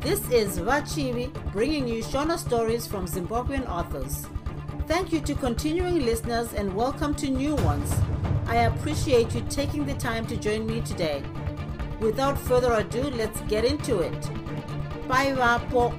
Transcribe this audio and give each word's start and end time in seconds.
This 0.00 0.20
is 0.30 0.58
Vachivi 0.58 1.30
bringing 1.52 1.86
you 1.86 2.02
Shona 2.02 2.38
stories 2.38 2.86
from 2.86 3.06
Zimbabwean 3.06 3.68
authors. 3.68 4.26
Thank 4.86 5.12
you 5.12 5.20
to 5.20 5.34
continuing 5.34 6.00
listeners 6.04 6.52
and 6.54 6.74
welcome 6.74 7.14
to 7.16 7.28
new 7.30 7.54
ones. 7.56 7.92
I 8.46 8.56
appreciate 8.70 9.34
you 9.34 9.42
taking 9.50 9.84
the 9.86 9.94
time 9.94 10.26
to 10.26 10.36
join 10.36 10.66
me 10.66 10.80
today. 10.80 11.22
Without 12.00 12.38
further 12.38 12.72
ado, 12.74 13.02
let's 13.10 13.40
get 13.42 13.64
into 13.64 14.00
it. 14.00 14.20
Bye, 15.08 15.32
Vapo. 15.34 15.92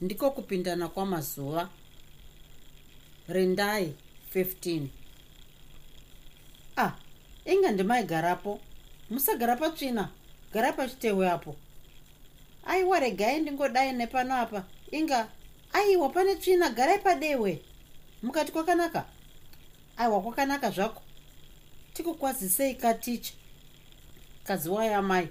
Ndiko 0.00 0.30
kupindana 0.30 0.88
kwamazuva 0.88 1.68
rindai 3.28 3.94
15 4.34 4.86
ah 6.76 6.92
inga 7.44 7.72
ndimaigarapo 7.72 8.60
musagara 9.14 9.56
patsvina. 9.56 10.10
Gara 10.52 10.72
pachitewe 10.72 11.30
apo. 11.30 11.56
Aiwa 12.66 13.00
regai 13.00 13.40
ndingodai 13.40 13.92
nepano 13.92 14.36
apa. 14.36 14.64
Inga 14.90 15.28
aiwa 15.72 16.08
pane 16.08 16.36
tsvina 16.36 16.70
garai 16.70 16.98
padewe 16.98 17.62
mukati 18.22 18.52
kwakanaka? 18.52 19.04
Aiwa 19.96 20.22
kwakanaka 20.22 20.70
zvako. 20.70 21.02
Tikukwazisei 21.92 22.74
katicha. 22.74 23.32
Kadziwai 24.44 24.94
amai 24.94 25.28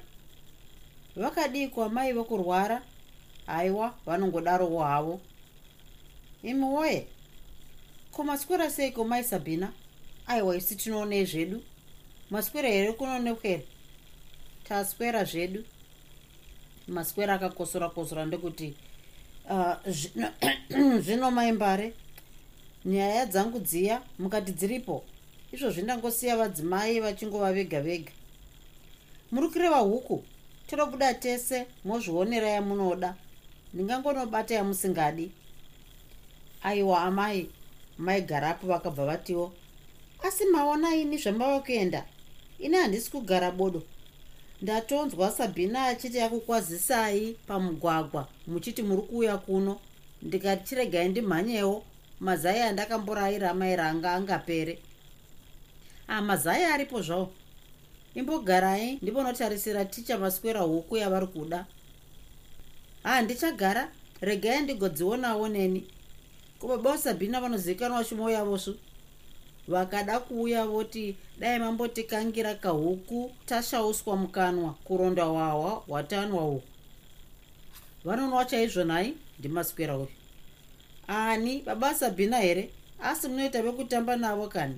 vakadii 1.16 1.68
kwamai 1.68 2.14
vokurwara? 2.14 2.82
Aiwa 3.48 3.94
vanongodarowo 4.06 4.84
havo. 4.84 5.22
Imi 6.44 6.64
woye 6.66 7.08
ko 8.12 8.24
maswera 8.24 8.70
sei 8.70 8.92
komai 8.92 9.24
sabhina 9.24 9.74
aiwa 10.28 10.56
isi 10.58 10.76
tinoonei 10.76 11.26
zvedu. 11.26 11.64
Maswera 12.30 12.70
here 12.70 12.94
kunoonekwa 12.94 13.50
here 13.50 13.66
taswera 14.68 15.24
zvedu. 15.24 15.64
Maswera 16.88 17.34
akakosora 17.34 17.90
kosora 17.90 18.26
ndekuti 18.26 18.74
uh, 19.50 19.76
zvino, 21.04 21.32
maimbare 21.32 21.94
nyaya 22.86 23.26
dzangu 23.26 23.60
dziya 23.60 24.02
mukati 24.20 24.52
dziripo. 24.52 25.04
Izvozvi 25.52 25.82
ndangosiya 25.82 26.38
vadzimai 26.38 27.00
vachingova 27.00 27.54
vega 27.54 27.82
vega. 27.82 28.12
Muri 29.32 29.48
kureva 29.50 29.80
huku 29.80 30.24
tinobuda 30.68 31.14
tese 31.14 31.66
mozvionera 31.86 32.50
yamunoda. 32.50 33.16
Ndingangonobata 33.74 34.54
yamusingadi. 34.56 35.32
Aiwa 36.64 37.02
amai 37.02 37.50
maigarapo 37.98 38.68
vakabva 38.68 39.06
vatiwo. 39.06 39.54
Asi 40.24 40.46
maona 40.46 40.96
ini 40.96 41.18
zvambava 41.18 41.60
kuenda 41.60 42.06
ini 42.60 42.78
handisi 42.78 43.12
kugara 43.12 43.52
bodo 43.52 43.84
ndatonzwa 44.64 45.32
sabhina 45.32 45.86
achiti 45.86 46.20
akukwazisai 46.20 47.36
pamugwagwa 47.48 48.28
muchiti 48.48 48.82
muri 48.84 49.02
kuuya 49.02 49.38
kuno. 49.38 49.80
Ndikati 50.22 50.64
chiregai 50.68 51.10
ndimhanyewo 51.10 51.84
mazai 52.20 52.60
andakamborayira 52.62 53.54
mai 53.54 53.76
ranga 53.76 54.12
angapere. 54.14 54.80
A 56.08 56.22
mazai 56.22 56.64
aripo 56.64 57.02
zvavo 57.02 57.32
imbogarai 58.16 59.00
ndivonotarisira 59.02 59.86
ticha 59.86 60.18
maswera 60.18 60.60
huku 60.62 60.98
yavari 60.98 61.28
kuda 61.28 61.66
ha 63.04 63.22
ndichagara? 63.22 63.92
Regai 64.22 64.62
ndigodzionawo 64.62 65.48
neni. 65.48 65.88
Kubaba 66.60 66.98
sabhina 66.98 67.42
vanozivikanwa 67.42 68.04
shumo 68.04 68.30
yavosu 68.30 68.78
vakada 69.68 70.20
kuuya 70.20 70.66
voti 70.66 71.16
dai 71.40 71.60
mambotikangira 71.60 72.56
kahuku 72.56 73.32
tashauswa 73.46 74.16
mukanwa 74.18 74.76
kuronda 74.84 75.24
hwahwa 75.24 75.72
hwatanwa 75.72 76.48
uhu 76.48 76.64
vanonwa 78.06 78.46
chaizvo 78.46 78.84
nhai 78.84 79.14
ndimaswera 79.40 79.98
uyu 79.98 80.08
ani 81.08 81.62
baba 81.62 81.96
sabhina 81.96 82.38
here? 82.40 82.70
Asi 83.02 83.28
munoita 83.28 83.62
vekutamba 83.62 84.16
navo 84.16 84.48
kani? 84.48 84.78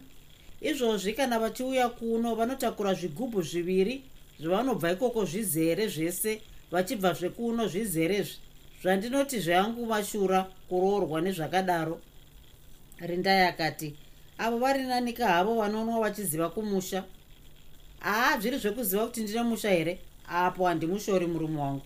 Izvozvi 0.62 1.14
kana 1.14 1.40
vachiuya 1.40 1.90
kuno 1.90 2.36
vanotakura 2.36 2.94
zvigubhu 2.94 3.42
zviviri 3.42 4.04
zvavanobva 4.40 4.92
ikoko 4.92 5.26
zvizere 5.26 5.88
zvese 5.88 6.42
vachibva 6.72 7.14
zvekuno 7.14 7.68
zvizerezvi 7.68 8.38
zvandinoti 8.82 9.40
zveangu 9.40 9.86
mashura 9.86 10.48
kuroorwa 10.70 11.22
nezvakadaro. 11.22 12.02
Rindai 13.00 13.48
akati 13.48 13.96
avo 14.38 14.58
vari 14.58 14.84
nanika 14.84 15.28
havo 15.28 15.56
vanonwa 15.56 16.00
vachiziva 16.00 16.50
kumusha. 16.50 17.04
Haa 18.00 18.40
zviri 18.40 18.58
zvekuziva 18.58 19.06
kuti 19.06 19.22
ndine 19.24 19.44
musha 19.44 19.70
here? 19.70 20.00
Apo 20.28 20.66
handimushori 20.66 21.28
murume 21.28 21.62
wangu. 21.62 21.82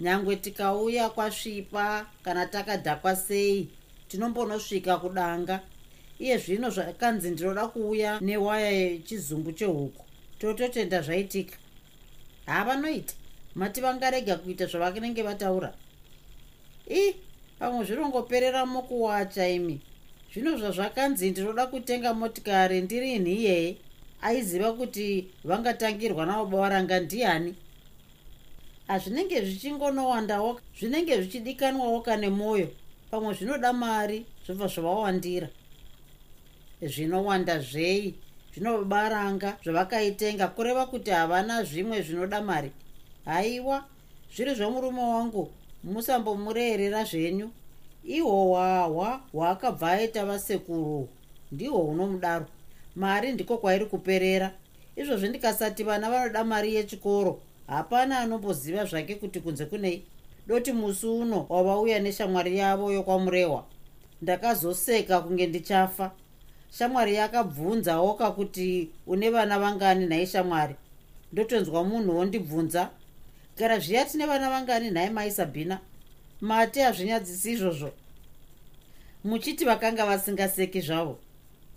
Nyangwe 0.00 0.36
tikauya 0.36 1.08
kwasvipa 1.10 2.06
kana 2.22 2.46
takadhakwa 2.46 3.16
sei 3.16 3.68
tinombonosvika 4.08 4.96
kudanga. 4.96 5.60
Iye 6.18 6.38
zvino 6.38 6.70
zvakanzi 6.70 7.30
ndinoda 7.30 7.66
kuuya 7.66 8.20
newaya 8.20 8.70
yechizumbu 8.70 9.52
chehuku. 9.52 10.04
Tototenda 10.38 11.02
zvaitika. 11.02 11.56
Haa 12.46 12.64
vanoita? 12.64 13.14
Mati 13.54 13.80
vangarega 13.80 14.36
kuita 14.36 14.66
zvavanenge 14.66 15.22
vataura. 15.22 15.74
I 16.90 17.14
pamwe 17.58 17.84
zvinongoperera 17.84 18.66
mukuwacha 18.66 19.48
imi 19.48 19.80
zvino 20.32 20.56
zvazvakanzi 20.58 21.30
ndinoda 21.30 21.66
kutenga 21.66 22.14
motikari 22.14 22.80
ndiri 22.80 23.18
nhiyeye 23.18 23.76
aiziva 24.22 24.72
kuti 24.72 25.28
vangatangirwa 25.44 26.26
nababa 26.26 26.58
varanga 26.58 27.00
ndiani 27.00 27.54
hazvinenge 28.88 29.44
zvichingonowandawo 29.44 30.60
zvinenge 30.78 31.16
zvichidikanwawo 31.20 32.00
kane 32.00 32.28
mwoyo 32.28 32.68
pamwe 33.10 33.34
zvinoda 33.34 33.72
mari 33.72 34.26
zvobva 34.44 34.66
zvavawandira 34.66 35.48
zvinowanda 36.82 37.58
zvei 37.58 38.14
zvinobaranga 38.52 39.56
zvavakaitenga 39.64 40.48
kureva 40.48 40.86
kuti 40.86 41.10
havana 41.10 41.64
zvimwe 41.64 42.02
zvinoda 42.02 42.40
mari. 42.40 42.70
Haiwa 43.24 43.84
zviri 44.34 44.54
zvomurume 44.54 45.02
wangu 45.02 45.52
musambomurerera 45.84 47.04
zvenyu 47.04 47.50
ihwo 48.04 48.44
hwahwa 48.44 49.20
hwaakabva 49.32 49.90
aita 49.92 50.26
vasekuru 50.26 51.08
ndihwo 51.52 51.78
hunomudaro 51.78 52.46
mari 52.96 53.32
ndiko 53.32 53.58
kwairi 53.58 53.86
kuperera. 53.86 54.52
Izvozvi 54.96 55.28
ndikasati 55.28 55.84
vana 55.84 56.10
vanoda 56.10 56.44
mari 56.44 56.74
yechikoro 56.74 57.40
hapana 57.66 58.18
anomboziva 58.18 58.84
zvake 58.84 59.14
kuti 59.14 59.40
kunze 59.40 59.66
kunei. 59.66 60.04
Doti 60.46 60.72
musi 60.72 61.06
uno 61.06 61.46
wavauya 61.48 61.98
neshamwari 61.98 62.58
yavo 62.58 62.92
yokwamurehwa 62.92 63.64
ndakazoseka 64.22 65.20
kunge 65.20 65.46
ndichafa. 65.46 66.10
Shamwari 66.70 67.14
yakabvunzawo 67.14 68.14
kakuti 68.14 68.90
une 69.06 69.30
vana 69.30 69.58
vangani 69.58 70.06
nhai 70.06 70.26
shamwari. 70.26 70.74
Ndotonzwa 71.32 71.84
munhu 71.84 72.16
wondibvunza 72.18 72.90
gara 73.58 73.78
zviya 73.78 74.04
tine 74.04 74.26
vana 74.26 74.50
vangani 74.50 74.90
nhai 74.90 75.10
mai 75.10 75.30
mati 76.42 76.80
hazvinyadzisi 76.80 77.52
izvozvo. 77.52 77.90
Muchiti 79.24 79.64
vakanga 79.64 80.06
vasingaseki 80.06 80.80
zvavo 80.80 81.18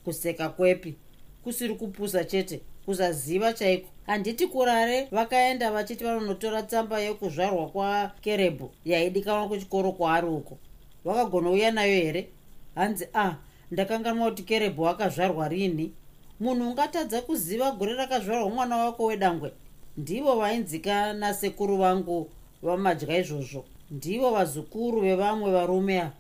kuseka 0.05 0.49
kwepi 0.49 0.95
kusiri 1.43 1.75
kupusa 1.75 2.23
chete 2.23 2.61
kusaziva 2.85 3.53
chaiko? 3.53 3.89
Handiti 4.07 4.47
kurare 4.47 5.07
vakaenda 5.11 5.71
vachiti 5.71 6.03
vanonotora 6.03 6.63
tsamba 6.63 6.99
yekuzvarwa 6.99 7.69
kwakerebhu 7.69 8.71
yaidikanwa 8.85 9.47
kuchikoro 9.47 9.91
kwaari 9.91 10.27
uko. 10.27 10.57
Vakagona 11.05 11.49
uya 11.49 11.71
nayo 11.71 11.95
here? 11.95 12.29
Hanzi 12.75 13.07
ah, 13.13 13.35
ndakanganwa 13.71 14.29
kuti 14.29 14.43
kerebhu 14.43 14.87
akazvarwa 14.87 15.47
rini. 15.47 15.93
Munhu 16.39 16.69
ungatadza 16.69 17.21
kuziva 17.21 17.71
gore 17.71 17.93
rakazvarwa 17.93 18.49
mwana 18.49 18.77
wako 18.77 19.05
wedangwe? 19.05 19.51
Ndivo 19.97 20.35
vainzika 20.35 21.13
nasekuru 21.13 21.77
vangu 21.77 22.29
vamadya 22.61 23.17
izvozvo 23.17 23.65
ndivo 23.91 24.31
vazukuru 24.31 25.01
vevamwe 25.01 25.51
varume 25.51 26.01
ava. 26.01 26.11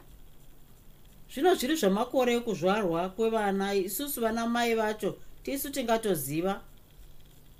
Zvino 1.31 1.55
zviri 1.55 1.75
zvamakore 1.75 2.33
ekuzvarwa 2.37 3.09
kwevana 3.09 3.73
isusu 3.73 4.21
vana 4.21 4.47
mai 4.47 4.75
vacho 4.75 5.17
tisu 5.43 5.69
tingatoziva. 5.69 6.61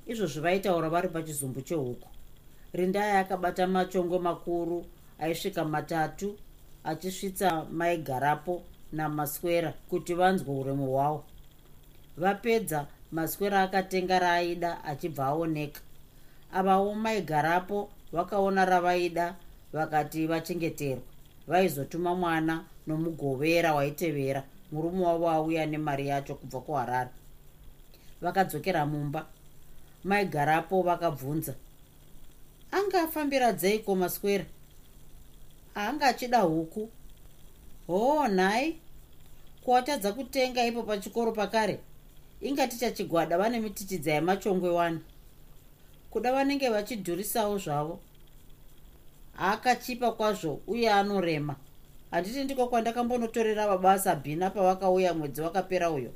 Izvozvo 0.08 0.42
vaitaura 0.42 0.90
vari 0.90 1.10
pachizumbu 1.10 1.62
chehuku. 1.62 2.08
Rindai 2.74 3.18
akabata 3.18 3.68
machongo 3.68 4.20
makuru 4.20 4.86
aisvika 5.20 5.66
matatu 5.66 6.38
achisvitsa 6.84 7.66
maigarapo 7.72 8.64
namaswera 8.92 9.74
kuti 9.90 10.14
vanzwe 10.14 10.56
uremu 10.56 10.88
hwavo 10.92 11.24
vapedza 12.18 12.88
maswera 13.12 13.62
akatenga 13.62 14.20
raaida 14.20 14.84
achibva 14.84 15.26
aoneka. 15.26 15.82
Avawo 16.54 16.96
maigarapo 16.96 17.90
vakaona 18.12 18.66
ravaida 18.66 19.36
vakati 19.76 20.28
vachengeterwa 20.28 21.04
vaizotuma 21.48 22.16
mwana 22.16 22.66
nomugovera 22.88 23.74
waitevera. 23.74 24.44
Murume 24.72 25.06
wavo 25.06 25.30
auya 25.30 25.66
nemari 25.66 26.08
yacho 26.08 26.36
kubva 26.36 26.62
kuharare. 26.62 27.10
Vakadzokera 28.22 28.86
mumba. 28.86 29.28
Maigarapo 30.04 30.82
vakabvunza 30.82 31.54
anga 32.72 33.02
afambira 33.04 33.52
dzeiko 33.52 33.96
maswera 33.96 34.46
anga 35.76 36.08
achida 36.08 36.40
huku. 36.40 36.90
Hoo 37.88 38.28
nhai? 38.28 38.80
Kuwatadza 39.64 40.14
kutenga 40.14 40.66
ipo 40.66 40.84
pachikoro 40.84 41.32
pakare? 41.32 41.80
Inga 42.42 42.68
tichachigwada 42.68 43.38
vane 43.38 43.60
mititidza 43.60 44.14
yemachongwe 44.14 44.70
wani 44.70 45.00
kuda 46.10 46.32
vanenge 46.34 46.70
vachidhurisawo 46.70 47.58
zvavo 47.58 48.00
akachipa 49.38 50.12
kwazvo 50.12 50.62
uye 50.68 50.92
anorema. 50.92 51.56
Handiti 52.12 52.44
ndiko 52.44 52.68
kwandakambonotorera 52.68 53.68
mabasa 53.68 54.16
bhina 54.16 54.50
pavakauya 54.50 55.14
mwedzi 55.14 55.42
wakapera 55.42 55.92
uyo. 55.92 56.12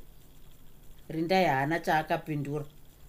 Rindai 1.08 1.44
haana 1.44 1.80
chaakapindura. 1.80 2.64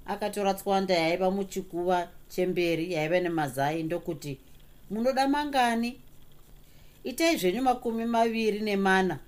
Akatora 0.06 0.54
tswanda 0.54 0.94
yaiva 0.94 1.32
muchikuva 1.32 2.10
chemberi 2.30 2.94
yaiva 2.94 3.20
nemazai 3.20 3.84
ndokuti 3.84 4.40
munoda 4.90 5.28
mangani? 5.28 6.00
Itai 7.04 7.38
zvenyu 7.38 7.62
makumi 7.62 8.06
maviri 8.06 8.60
nemana. 8.60 9.20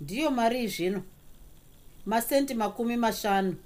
Ndiyo 0.00 0.30
mari 0.30 0.68
zvino. 0.68 1.02
Masendi 2.06 2.54
makumi 2.54 2.96
mashanu. 2.96 3.56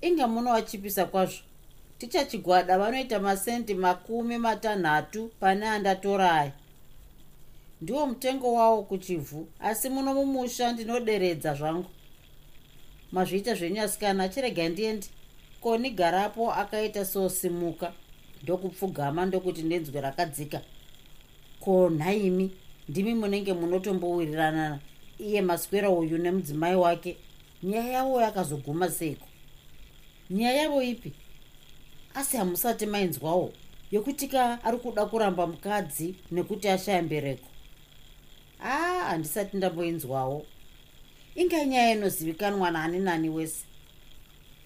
Inga 0.00 0.26
munovachipisa 0.28 1.04
kwazvo 1.04 1.47
tichachigwada 1.98 2.78
vanoita 2.78 3.20
masendi 3.20 3.74
makumi 3.74 4.38
matanhatu 4.38 5.30
pane 5.40 5.66
andatora 5.68 6.32
aya 6.32 6.52
ndiwo 7.80 8.06
mutengo 8.06 8.52
wawo 8.52 8.82
kuchivhu 8.82 9.48
asi 9.60 9.88
muno 9.90 10.14
mumusha 10.14 10.72
ndinoderedza 10.72 11.54
zvangu. 11.54 11.90
Mazviita 13.12 13.54
zvenyu 13.54 13.82
asikana 13.82 14.28
chiregai 14.28 14.68
ndiendi 14.68 15.06
koni 15.60 15.90
garapo 15.90 16.52
akaita 16.52 17.04
sosimuka 17.04 17.92
ndokupfugama 18.42 19.26
ndokuti 19.26 19.62
ndenzwi 19.62 20.00
rakadzika. 20.00 20.60
Ko 21.60 21.90
nhaimi 21.90 22.50
ndimi 22.88 23.14
munenge 23.14 23.52
munotombowirirana 23.52 24.78
iye 25.18 25.42
maswera 25.42 25.90
uyu 25.90 26.18
nemudzimai 26.18 26.74
wake. 26.76 27.16
Nyaya 27.62 27.92
yavo 27.92 28.20
yakazoguma 28.20 28.90
seiko? 28.90 29.26
Nyaya 30.30 30.62
yavo 30.62 30.82
ipi 30.82 31.12
asi 32.18 32.36
hamusati 32.36 32.86
mainzwawo 32.86 33.52
yokutika 33.92 34.64
ari 34.64 34.78
kuda 34.78 35.06
kuramba 35.06 35.46
mukadzi 35.46 36.14
nekuti 36.30 36.68
ashaya 36.68 37.02
mbereko. 37.02 37.46
Aa 38.62 39.04
handisati 39.08 39.56
ndamboinzwawo 39.56 40.46
inga 41.34 41.64
nyaya 41.64 41.92
inozivikanwa 41.92 42.70
nani 42.70 42.98
nani 42.98 43.28
wese. 43.28 43.64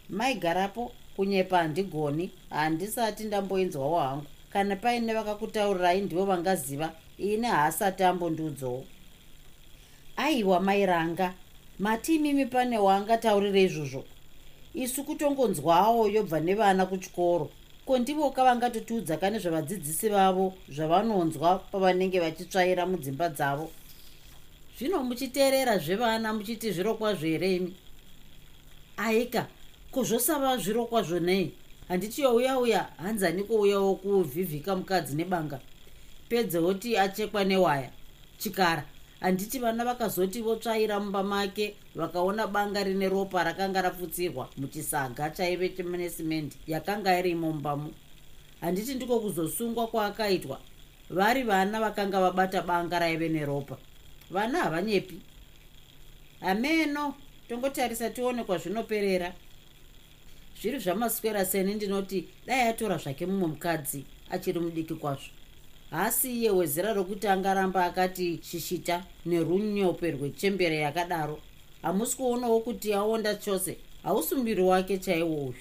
Maigarapo 0.08 0.92
kunyepa 1.16 1.58
handigoni 1.58 2.30
handisati 2.50 3.24
ndamboinzwawo 3.24 4.00
hangu. 4.00 4.26
Kana 4.52 4.76
paine 4.76 5.14
vakakutaurirai 5.14 6.00
ndivo 6.00 6.24
vangaziva 6.24 6.92
ine 7.18 7.48
haasati 7.48 8.02
ambondiudzowo 8.02 8.84
aiwa 10.16 10.60
mairanga 10.60 11.34
mati 11.78 12.14
imimi 12.14 12.46
pane 12.46 12.78
waangataurire 12.78 13.62
izvozvo 13.62 14.04
isu 14.74 15.04
kutongonzwawo 15.04 16.08
yobva 16.08 16.40
nevana 16.40 16.86
kuchikoro. 16.86 17.50
Ko 17.86 17.98
ndivo 17.98 18.30
kavangatotiudza 18.30 19.16
kane 19.16 19.38
zvavadzidzisi 19.38 20.08
vavo 20.08 20.54
zvavanonzwa 20.68 21.58
pavanenge 21.58 22.20
vachitsvaira 22.20 22.86
mudzimba 22.86 23.28
dzavo? 23.28 23.70
Zvino 24.78 25.02
muchiteerera 25.02 25.78
zvevana 25.78 26.32
muchiti 26.32 26.72
zviro 26.72 26.94
kwazvo 26.94 27.26
here 27.26 27.56
imi 27.56 27.74
aika 28.96 29.46
kuzvosava 29.90 30.56
zviro 30.56 30.86
kwazvo 30.86 31.20
nei 31.20 31.52
handiti 31.88 32.22
youya 32.22 32.58
uya 32.58 32.88
hanzani 32.96 33.44
kouyawo 33.44 33.94
kuvhivhika 33.94 34.76
mukadzi 34.76 35.16
nebanga. 35.16 35.60
Pedzewoti 36.28 36.98
achekwa 36.98 37.44
newaya. 37.44 37.90
Chikara 38.38 38.84
handiti 39.22 39.58
vana 39.58 39.84
vakazoti 39.84 40.42
votsvaira 40.42 41.00
mumba 41.00 41.22
make 41.22 41.76
vakaona 41.94 42.46
banga 42.46 42.84
rine 42.84 43.08
ropa 43.08 43.44
rakanga 43.44 43.82
rapfutsirwa 43.82 44.48
muchisaga 44.56 45.30
chaive 45.30 45.68
chemunesimende 45.68 46.56
yakanga 46.66 47.18
irimo 47.18 47.52
mumbamo. 47.52 47.90
Handiti 48.60 48.94
ndiko 48.94 49.20
kuzosungwa 49.20 49.86
kwaakaitwa. 49.86 50.60
Vari 51.10 51.42
vana 51.42 51.80
vakanga 51.80 52.20
vabata 52.20 52.62
banga 52.62 52.98
raive 52.98 53.28
neropa. 53.28 53.78
Vana 54.30 54.58
havanyepi. 54.58 55.20
Hameno 56.40 57.14
tongotarisa 57.48 58.10
tione 58.10 58.44
kwazvinoperera. 58.44 59.32
Zviri 60.60 60.78
zvamaswera 60.78 61.44
seni 61.44 61.74
ndinoti 61.74 62.28
dai 62.46 62.68
atora 62.68 62.96
zvake 62.96 63.26
mumwe 63.26 63.48
mukadzi 63.48 64.04
achiri 64.30 64.60
mudiki 64.60 64.94
kwazvo 64.94 65.41
haasi 65.92 66.32
iye 66.38 66.50
wezera 66.50 66.92
rokuti 66.92 67.28
angaramba 67.28 67.84
akati 67.84 68.40
shishita 68.42 69.04
nerunyope 69.26 70.10
rwechembere 70.10 70.76
yakadaro. 70.76 71.38
Hamusi 71.82 72.16
kuonawo 72.16 72.60
kuti 72.60 72.94
aonda 72.94 73.34
chose 73.34 73.76
hausi 74.02 74.34
muviri 74.34 74.62
wake 74.62 74.98
chaiwo 74.98 75.36
uyu. 75.36 75.54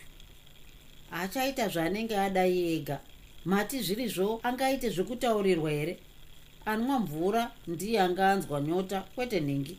Achaita 1.11 1.67
zvaanenge 1.67 2.17
ada 2.17 2.47
iye 2.47 2.75
ega. 2.75 2.99
Mati 3.45 3.81
zvirizvo 3.81 4.39
angaite 4.43 4.89
zvekutaurirwa 4.89 5.71
here? 5.71 5.97
Anwa 6.65 6.99
mvura 6.99 7.51
ndiye 7.67 7.99
angaanzwa 8.01 8.61
nyota 8.61 9.01
kwete 9.15 9.39
nhingi? 9.39 9.77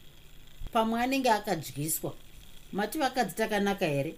Pamwe 0.73 1.03
anenge 1.03 1.31
akadyiswa. 1.31 2.15
Mati 2.73 2.99
vakadzi 2.99 3.35
takanaka 3.35 3.87
here? 3.87 4.15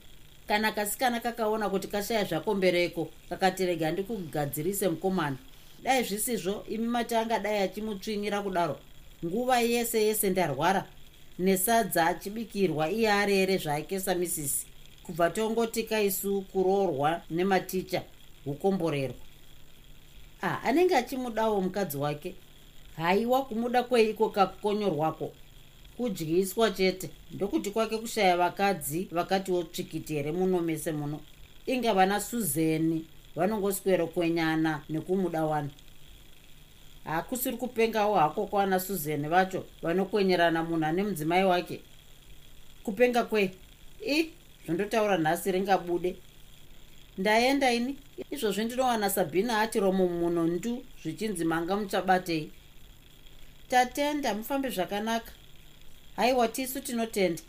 Kana 0.48 0.72
kasikana 0.72 1.20
kakaona 1.20 1.70
kuti 1.70 1.88
kashaya 1.88 2.24
zvakombereko 2.24 3.08
kakatirega 3.28 3.90
ndikugadzirise 3.90 4.88
mukomana 4.88 5.36
dai 5.84 6.04
zvisizvo 6.04 6.64
imi 6.68 6.88
mati 6.88 7.14
angadai 7.14 7.58
achimutsvinyira 7.58 8.42
kudaro. 8.42 8.78
Nguva 9.24 9.60
yese 9.60 10.02
yese 10.02 10.30
ndarwara. 10.30 10.88
Nesadza 11.38 12.06
achibikirwa 12.06 12.90
iye 12.90 13.12
arere 13.12 13.58
zvake 13.58 14.00
samisisi. 14.00 14.66
Kubva 15.02 15.30
tongotika 15.30 16.02
isu 16.02 16.42
kuroorwa 16.42 17.22
nematicha 17.30 18.02
hukomborerwa. 18.44 19.16
Ah 20.42 20.62
anenge 20.62 20.96
achimudawo 20.96 21.60
mukadzi 21.60 21.96
wake? 21.96 22.34
Haiwa 22.96 23.44
kumuda 23.44 23.82
kweiko 23.82 24.28
kakonyorwako? 24.28 25.32
Kudyiswa 25.96 26.70
chete. 26.70 27.10
Ndokuti 27.32 27.70
kwake 27.70 27.98
kushaya 27.98 28.36
vakadzi 28.36 29.08
vakatiwo 29.12 29.62
tsvikiti 29.62 30.14
here 30.14 30.32
muno 30.32 30.60
mese 30.60 30.92
muno? 30.92 31.20
Inga 31.66 31.94
vana 31.94 32.20
suzeni 32.20 33.04
vanongoswero 33.36 34.06
kwenyana 34.06 34.82
nekumuda 34.88 35.44
wani. 35.44 35.70
Hakusiri 37.04 37.56
kupengawo 37.56 38.14
hako 38.14 38.46
kwana 38.46 38.80
suzeni 38.80 39.28
vacho 39.28 39.64
vanokwenyerana 39.82 40.64
munhu 40.64 40.84
ane 40.84 41.02
mudzimai 41.02 41.44
wake. 41.44 41.80
Kupenga 42.84 43.24
kwei 43.24 43.50
i 44.06 44.30
zvondotaura 44.64 45.18
nhasi 45.18 45.52
ringabude. 45.52 46.16
Ndaenda 47.18 47.72
ini? 47.72 47.96
Izvozvi 48.30 48.64
ndinowana 48.64 49.10
sabhina 49.10 49.60
ati 49.60 49.80
romo 49.80 50.08
muno 50.08 50.46
ndu 50.46 50.84
zvichinzi 51.02 51.44
manga 51.44 51.76
muchabatei. 51.76 52.50
Tatenda 53.68 54.34
mufambe 54.34 54.68
zvakanaka. 54.68 55.32
Haiwa 56.16 56.48
tisu 56.48 56.80
tinotenda. 56.80 57.42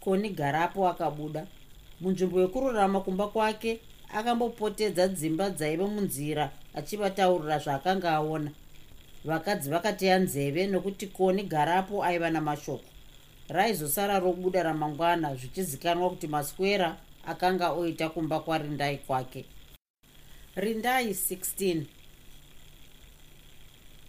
Koni 0.00 0.28
garapo 0.30 0.88
akabuda. 0.88 1.46
Munzvimbo 2.00 2.40
yekururama 2.40 3.00
kumba 3.00 3.28
kwake 3.28 3.80
akambopotedza 4.14 5.08
dzimba 5.08 5.50
dzaiva 5.50 5.86
munzira 5.86 6.50
achivataurira 6.74 7.58
zvaakanga 7.58 8.10
aona. 8.12 8.50
Vakadzi 9.24 9.70
vakateya 9.70 10.18
nzeve 10.18 10.66
nokuti 10.66 11.06
koni 11.06 11.42
garapo 11.42 12.04
aiva 12.04 12.30
namashoko. 12.30 12.84
Raizosara 13.48 14.18
robuda 14.18 14.62
ramangwana 14.62 15.34
zvichizikanwa 15.34 16.10
kuti 16.10 16.26
maswera 16.26 16.96
akanga 17.26 17.72
oita 17.72 18.08
kumba 18.08 18.40
kwarindai 18.40 18.98
kwake. 18.98 19.44
Rindai 20.56 21.10
16 21.10 21.82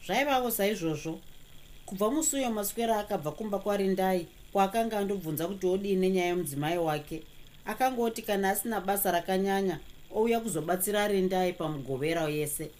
zvaivavo 0.06 0.52
saizvozvo 0.52 1.20
kubva 1.86 2.12
musi 2.12 2.36
uyo 2.36 2.52
maswera 2.52 3.00
akabva 3.00 3.32
kumba 3.32 3.60
kwarindai 3.60 4.28
kwaakanga 4.54 5.00
andobvunza 5.00 5.48
kuti 5.48 5.68
odii 5.68 5.96
nenyaya 5.96 6.28
yemudzimai 6.28 6.78
wake. 6.78 7.24
Akangoti 7.66 8.22
kana 8.22 8.50
asina 8.50 8.82
basa 8.82 9.12
rakanyanya 9.12 9.80
ouya 10.16 10.40
kuzobatsira 10.40 11.08
rindai 11.08 11.54
pamugovera 11.54 12.22
yese. 12.30 12.72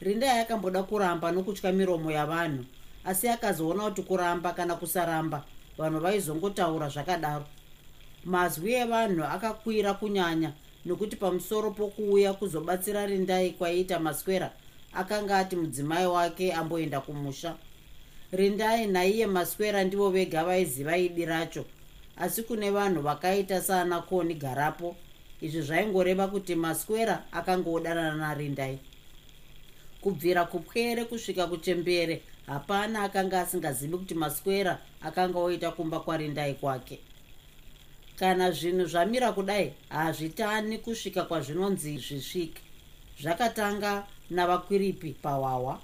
Rindai 0.00 0.40
akamboda 0.40 0.82
kuramba 0.82 1.32
nokutya 1.32 1.72
miromo 1.72 2.10
yavanhu 2.10 2.64
asi 3.04 3.28
akazoona 3.28 3.84
kuti 3.84 4.02
kuramba 4.02 4.52
kana 4.52 4.74
kusaramba 4.74 5.44
vanhu 5.78 6.00
vaizongotaura 6.00 6.88
zvakadaro. 6.88 7.44
Mazwi 8.24 8.72
evanhu 8.72 9.24
akakwira 9.24 9.94
kunyanya 9.94 10.52
nokuti 10.86 11.16
pamusoro 11.16 11.70
pokuuya 11.70 12.32
kuzobatsira 12.32 13.06
rindai 13.06 13.50
kwaiita 13.50 14.00
maswera 14.00 14.50
akanga 14.94 15.38
ati 15.38 15.56
mudzimai 15.56 16.06
wake 16.06 16.52
amboenda 16.52 17.00
kumusha. 17.00 17.54
Rindai 18.32 18.86
naiye 18.86 19.26
maswera 19.26 19.84
ndivo 19.84 20.10
vega 20.10 20.44
vaiziva 20.44 20.96
idi 20.96 21.24
racho 21.24 21.64
asi 22.16 22.42
kune 22.42 22.70
vanhu 22.70 23.02
vakaita 23.02 23.62
saana 23.62 24.00
koni 24.00 24.34
garapo 24.34 24.96
izvi 25.40 25.62
zvaingoreva 25.62 26.28
kuti 26.28 26.54
maswera 26.54 27.24
akanga 27.32 27.70
odanana 27.70 28.14
narindai. 28.16 28.78
Kubvira 30.00 30.44
kupwere 30.44 31.04
kusvika 31.04 31.46
kuchembere 31.46 32.22
hapana 32.46 33.02
akanga 33.02 33.40
asingazivi 33.40 33.96
kuti 33.98 34.14
maswera 34.14 34.78
akanga 35.02 35.38
oita 35.38 35.70
kumba 35.70 36.00
kwarindai 36.00 36.54
kwake. 36.54 36.98
Kana 38.16 38.50
zvinhu 38.50 38.86
zvamira 38.86 39.32
kudai 39.32 39.72
hazvitani 39.88 40.78
kusvika 40.78 41.22
kwazvinonzi 41.24 41.98
zvisvike. 41.98 42.62
Zvakatanga 43.22 44.06
navakwiripi 44.30 45.10
pawawa 45.22 45.80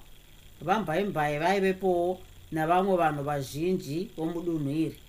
vambaimbai 0.61 1.39
vaivepowo 1.39 2.19
navamwe 2.51 2.97
vanhu 2.97 3.23
vazhinji 3.23 4.11
vomudunhu 4.17 4.71
iri 4.71 4.99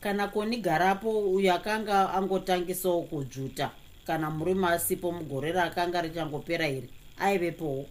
kana 0.00 0.28
koni 0.28 0.56
garapo 0.56 1.10
uyo 1.34 1.54
akanga 1.54 2.14
angotangisawo 2.14 3.02
kudzvuta 3.02 3.70
kana 4.06 4.30
murume 4.30 4.68
asipo 4.68 5.12
mugore 5.12 5.52
raakanga 5.52 6.02
richangopera 6.02 6.68
iri 6.68 6.88
aivepowo 7.18 7.86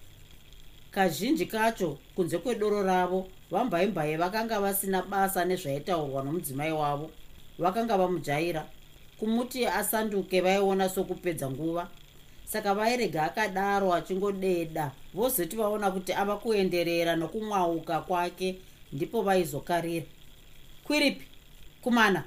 kazhinji 0.92 1.46
kacho 1.46 1.98
kunze 2.16 2.38
kwedoro 2.38 2.84
ravo 2.84 3.28
vambaimbai 3.52 4.18
vakanga 4.18 4.60
vasina 4.60 5.02
basa 5.02 5.46
nezvaitaurwa 5.46 6.24
nomudzimai 6.24 6.72
wavo. 6.72 7.10
Vakanga 7.60 7.98
vamujaira 7.98 8.66
kumuti 9.20 9.66
asanduke 9.66 10.42
vaiona 10.42 10.90
sokupedza 10.90 11.50
nguva. 11.50 11.90
Saka 12.46 12.74
vairega 12.74 13.24
akadaro 13.24 13.94
achingodeda 13.94 14.92
vozoti 15.14 15.56
vaona 15.56 15.92
kuti 15.92 16.14
ava 16.14 16.38
kuenderera 16.38 17.16
nokumwauka 17.16 18.02
kwake 18.02 18.56
ndipo 18.94 19.22
vaizokarira. 19.22 20.06
Kwiripi 20.84 21.26
kumana? 21.82 22.24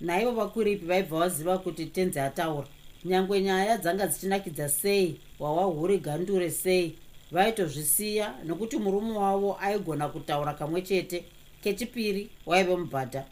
Naivo 0.00 0.32
vakwiripi 0.32 0.86
vaibva 0.86 1.18
vaziva 1.18 1.58
kuti 1.58 1.86
tenzi 1.86 2.20
ataura 2.20 2.66
nyange 3.04 3.40
nyaya 3.40 3.76
dzanga 3.78 4.06
dzichinakidza 4.06 4.68
sei 4.68 5.20
wawahuri 5.38 5.98
gandure 5.98 6.50
sei. 6.50 6.98
Vaitozvisiya 7.32 8.34
nokuti 8.44 8.76
murume 8.76 9.18
wavo 9.18 9.58
aigona 9.60 10.08
kutaura 10.08 10.54
kamwe 10.54 10.82
chete. 10.82 11.24
Kechipiri 11.62 12.30
waive 12.46 12.76
mubhadha. 12.76 13.24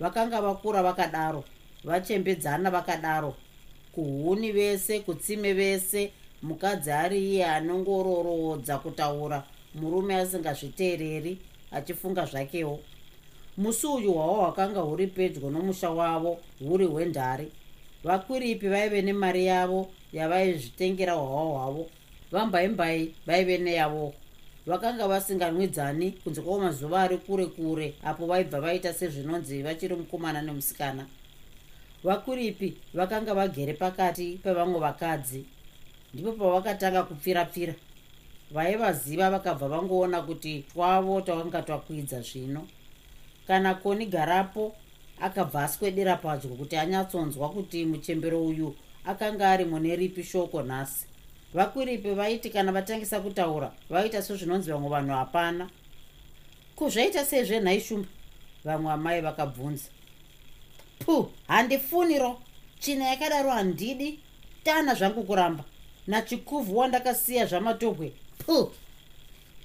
Vakanga 0.00 0.40
vakura 0.40 0.82
vakadaro 0.82 1.44
vachembedzana 1.84 2.70
vakadaro. 2.70 3.34
Kuhuni 3.92 4.52
vese 4.52 5.00
kutsime 5.00 5.52
vese 5.52 6.12
mukadzi 6.42 6.90
ari 6.90 7.18
iye 7.18 7.44
anongororodza 7.44 8.78
kutaura 8.78 9.44
murume 9.74 10.14
asingazviteereri 10.14 11.38
achifunga 11.70 12.26
zvakewo. 12.26 12.80
Musi 13.56 13.86
uyu 13.86 14.12
hwavo 14.12 14.34
hwakanga 14.34 14.80
huri 14.80 15.06
pedyo 15.06 15.50
nomusha 15.50 15.90
wavo 15.90 16.38
huri 16.68 16.86
hwendhari 16.86 17.52
vakwiripi 18.04 18.68
vaive 18.68 19.02
nemari 19.02 19.46
yavo 19.46 19.88
yavaizvitengera 20.12 21.12
hwahwa 21.12 21.42
hwavo. 21.44 21.86
Vambaimbai 22.32 23.14
vaive 23.26 23.58
neyavo. 23.58 24.14
Vakanga 24.66 25.08
vasinganwidzani 25.08 26.10
kunze 26.10 26.40
kwamazuva 26.42 27.02
ari 27.02 27.18
kure 27.18 27.46
kure 27.46 27.94
apo 28.04 28.26
vaibva 28.26 28.60
vaita 28.60 28.94
sezvinonzi 28.94 29.62
vachiri 29.62 29.94
mukomana 29.94 30.42
nemusikana. 30.42 31.06
Vakwiripi 32.04 32.76
vakanga 32.94 33.34
vagere 33.34 33.72
pakati 33.72 34.40
pevamwe 34.42 34.80
vakadzi. 34.80 35.44
Ndipo 36.14 36.32
pavakatanga 36.32 37.02
kupfira-pfira 37.02 37.74
vaivaziva 38.50 39.30
vakabva 39.30 39.68
vangoona 39.68 40.22
kuti 40.22 40.64
twavo 40.72 41.20
twakanga 41.20 41.62
twakwidza 41.62 42.20
zvino. 42.20 42.66
Kana 43.46 43.74
koni 43.74 44.06
garapo 44.06 44.74
akabva 45.20 45.64
aswedera 45.64 46.16
padyo 46.16 46.50
kuti 46.50 46.76
anyatsonzwa 46.76 47.48
kuti 47.48 47.84
muchembero 47.84 48.44
uyu 48.46 48.74
akanga 49.04 49.50
ari 49.50 49.64
mune 49.64 49.96
ripi 49.96 50.24
shoko 50.24 50.62
nhasi. 50.62 51.06
Vakwiripi 51.54 52.10
vaiti 52.10 52.50
kana 52.50 52.72
vatangisa 52.72 53.20
kutaura 53.20 53.72
vaita 53.90 54.22
sezvinonzi 54.22 54.70
vamwe 54.70 54.88
vanhu 54.88 55.12
hapana 55.12 55.70
kuzvaita 56.76 57.24
sezvenhaishumba 57.24 58.08
vamwe 58.64 58.92
amai 58.92 59.20
vakabvunza. 59.20 59.88
Pu 60.98 61.30
handifuniro. 61.48 62.38
China 62.80 63.04
yakadaro 63.04 63.50
handidi. 63.50 64.20
Tana 64.64 64.94
zvangu 64.94 65.22
kuramba. 65.22 65.64
Nachikuvhu 66.06 66.78
wandakasiya 66.78 67.46
zvamatobwe 67.46 68.12
pu 68.46 68.72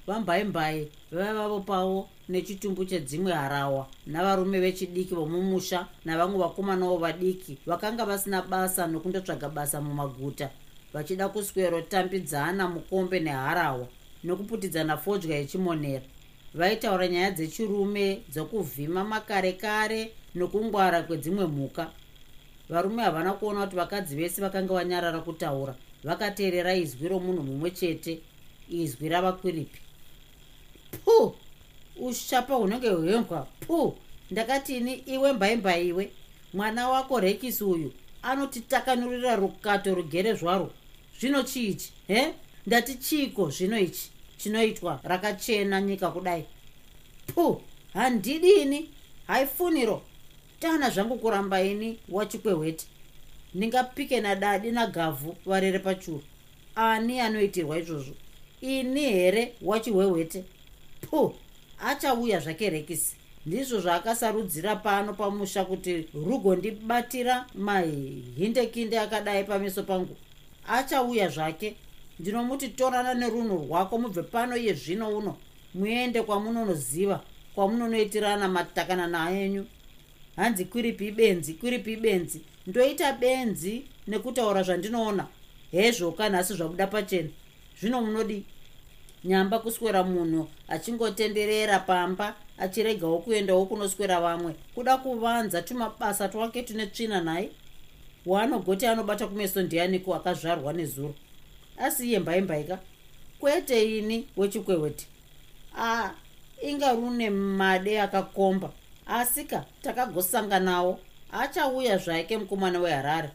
vambaimbai 0.06 0.90
vaivavo 1.12 1.60
pavo 1.60 2.08
nechitumbu 2.28 2.84
chedzimwe 2.84 3.32
harawa. 3.32 3.86
Navarume 4.06 4.60
vechidiki 4.60 5.14
vomumusha 5.14 5.86
navamwe 6.04 6.38
vakomanawo 6.38 6.98
vadiki 6.98 7.58
vakanga 7.66 8.04
vasina 8.04 8.42
basa 8.42 8.86
nokundotsvaga 8.86 9.48
basa 9.48 9.80
mumaguta 9.80 10.50
vachida 10.92 11.28
kuswerotambidzana 11.28 12.68
mukombe 12.68 13.20
neharawa 13.20 13.86
nokuputidzana 14.24 14.96
fodya 14.96 15.36
yechimonera 15.36 16.04
vaitaura 16.54 17.08
nyaya 17.08 17.30
dzechirume 17.30 18.22
dzokuvhima 18.30 19.04
makare 19.04 19.52
kare 19.52 20.12
nokungwara 20.34 21.02
kwedzimwe 21.02 21.46
mhuka. 21.46 21.90
Varume 22.68 23.02
havana 23.02 23.32
kuona 23.32 23.64
kuti 23.64 23.76
vakadzi 23.76 24.16
vese 24.16 24.40
vakanga 24.42 24.74
vanyarara 24.74 25.20
kutaura 25.20 25.74
vakateerera 26.04 26.74
izwi 26.74 27.08
romunhu 27.08 27.42
mumwe 27.42 27.70
chete 27.70 28.20
izwi 28.68 29.08
ravakwiripi 29.08 29.80
pu 31.04 31.34
ushapa 32.06 32.54
hunenge 32.54 32.88
hwembwa 32.88 33.46
pu 33.60 33.96
ndakatini 34.30 34.94
iwe 34.94 35.32
mbaimbaiwe 35.32 36.10
mwana 36.54 36.88
wako 36.88 37.20
rekisi 37.20 37.64
uyu 37.64 37.92
anotitakanurira 38.22 39.36
rukato 39.36 39.94
rugere 39.94 40.34
zvarwo 40.34 40.70
zvino 41.20 41.42
chiichi 41.42 41.92
he? 42.06 42.34
Ndati 42.66 42.94
chiiko 42.94 43.50
zvino 43.50 43.78
ichi 43.78 44.10
chinoitwa 44.38 45.00
rakachena 45.04 45.80
nyika 45.80 46.10
kudai? 46.10 46.44
Pu 47.26 47.60
handidini. 47.94 48.90
Haifuniro 49.26 50.02
tana 50.60 50.90
zvangu 50.90 51.18
kuramba 51.18 51.62
ini 51.62 51.98
wachikwehwete 52.08 52.86
ndingapike 53.54 54.20
nadadi 54.20 54.72
nagavhu 54.72 55.36
varere 55.46 55.78
pachuru 55.78 56.22
ani 56.74 57.20
anoitirwa 57.20 57.78
izvozvo? 57.78 58.14
Ini 58.60 59.00
here 59.00 59.54
wachihwehwete 59.62 60.44
pu 61.00 61.34
achauya 61.78 62.40
zvake 62.40 62.70
rekisi. 62.70 63.16
Ndizvo 63.46 63.80
zvaakasarudzira 63.80 64.76
pano 64.76 65.12
pamusha 65.14 65.64
kuti 65.64 66.08
rugondibatira 66.14 67.46
mahindekinde 67.54 68.98
akadai 68.98 69.44
pameso 69.44 69.82
pangu. 69.82 70.16
Achauya 70.68 71.28
zvake. 71.28 71.76
Ndinomuti 72.18 72.68
torana 72.68 73.14
nerunhu 73.14 73.56
rwako 73.56 73.98
mubve 73.98 74.22
pano 74.22 74.56
iye 74.56 74.74
zvino 74.74 75.08
uno. 75.18 75.36
Muende 75.74 76.22
kwamunonoziva 76.22 77.20
kwamunonoitirana 77.54 78.48
matakanana 78.48 79.30
enyu 79.30 79.66
hanzi 80.36 80.64
kwiripi 80.64 81.10
benzi 81.10 81.54
kwiripi 81.54 81.96
benzi? 81.96 82.40
Ndoita 82.66 83.12
benzi 83.12 83.84
nekutaura 84.06 84.62
zvandinoona. 84.62 85.26
Hezvoka 85.70 86.28
nhasi 86.28 86.54
zvabuda 86.54 86.86
pachena. 86.86 87.28
Zvino 87.80 88.02
munodi 88.02 88.44
nyamba 89.24 89.58
kuswera 89.58 90.02
munhu 90.02 90.48
achingotenderera 90.68 91.78
pamba 91.78 92.34
achiregawo 92.58 93.18
kuendawo 93.18 93.66
kunoswera 93.66 94.20
vamwe. 94.20 94.54
Kuda 94.74 94.96
kuvanza 94.96 95.62
tumabasa 95.62 96.28
twake 96.28 96.62
tune 96.62 96.86
tsvina 96.86 97.20
nhaye 97.20 97.50
waanogoti 98.26 98.86
anobata 98.86 99.26
kumeso 99.26 99.62
ndianiko 99.62 100.14
akazvarwa 100.14 100.72
nezuro? 100.72 101.14
Asi 101.78 102.08
iye 102.08 102.18
mbaimbhaika 102.18 102.78
kwete 103.40 103.98
ini 103.98 104.28
wechikweweti 104.36 105.06
a 105.78 106.10
inga 106.62 106.92
rune 106.92 107.30
made 107.30 108.00
akakomba. 108.00 108.70
Asika 109.06 109.64
takagosanganawo 109.82 111.00
achauya 111.32 111.98
zvake 111.98 112.38
mukomana 112.38 112.78
weharare. 112.80 113.30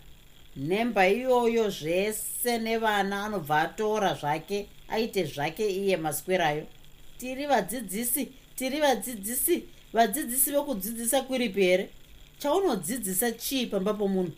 Nemba 0.55 1.07
iyoyo 1.07 1.69
zvese 1.69 2.57
nevana 2.59 3.25
anobva 3.25 3.61
atora 3.61 4.13
zvake 4.13 4.67
aite 4.91 5.23
zvake 5.23 5.69
iye 5.69 5.97
maswerayo. 5.97 6.65
Tiri 7.17 7.45
vadzidzisi 7.45 8.31
tiri 8.55 8.79
vadzidzisi 8.79 9.63
vadzidzisi 9.93 10.51
vekudzidzisa 10.51 11.21
kwiripi 11.21 11.61
here? 11.61 11.89
Chaunodzidzisa 12.39 13.31
chii 13.31 13.67
pamba 13.67 13.93
pomunhu 13.93 14.31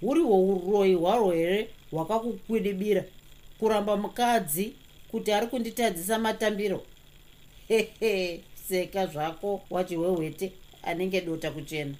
huriwo 0.00 0.44
uroyi 0.44 0.94
hwaro 0.94 1.30
here 1.30 1.70
hwakakukwidibira 1.90 3.04
kuramba 3.58 3.96
mukadzi 3.96 4.72
kuti 5.10 5.32
ari 5.32 5.46
kunditadzisa 5.46 6.18
matambiro? 6.18 6.86
Hehe 7.68 8.40
seka 8.68 9.06
zvako 9.06 9.62
wachihwehwete 9.70 10.52
anenge 10.82 11.20
dota 11.20 11.50
kuchena. 11.50 11.94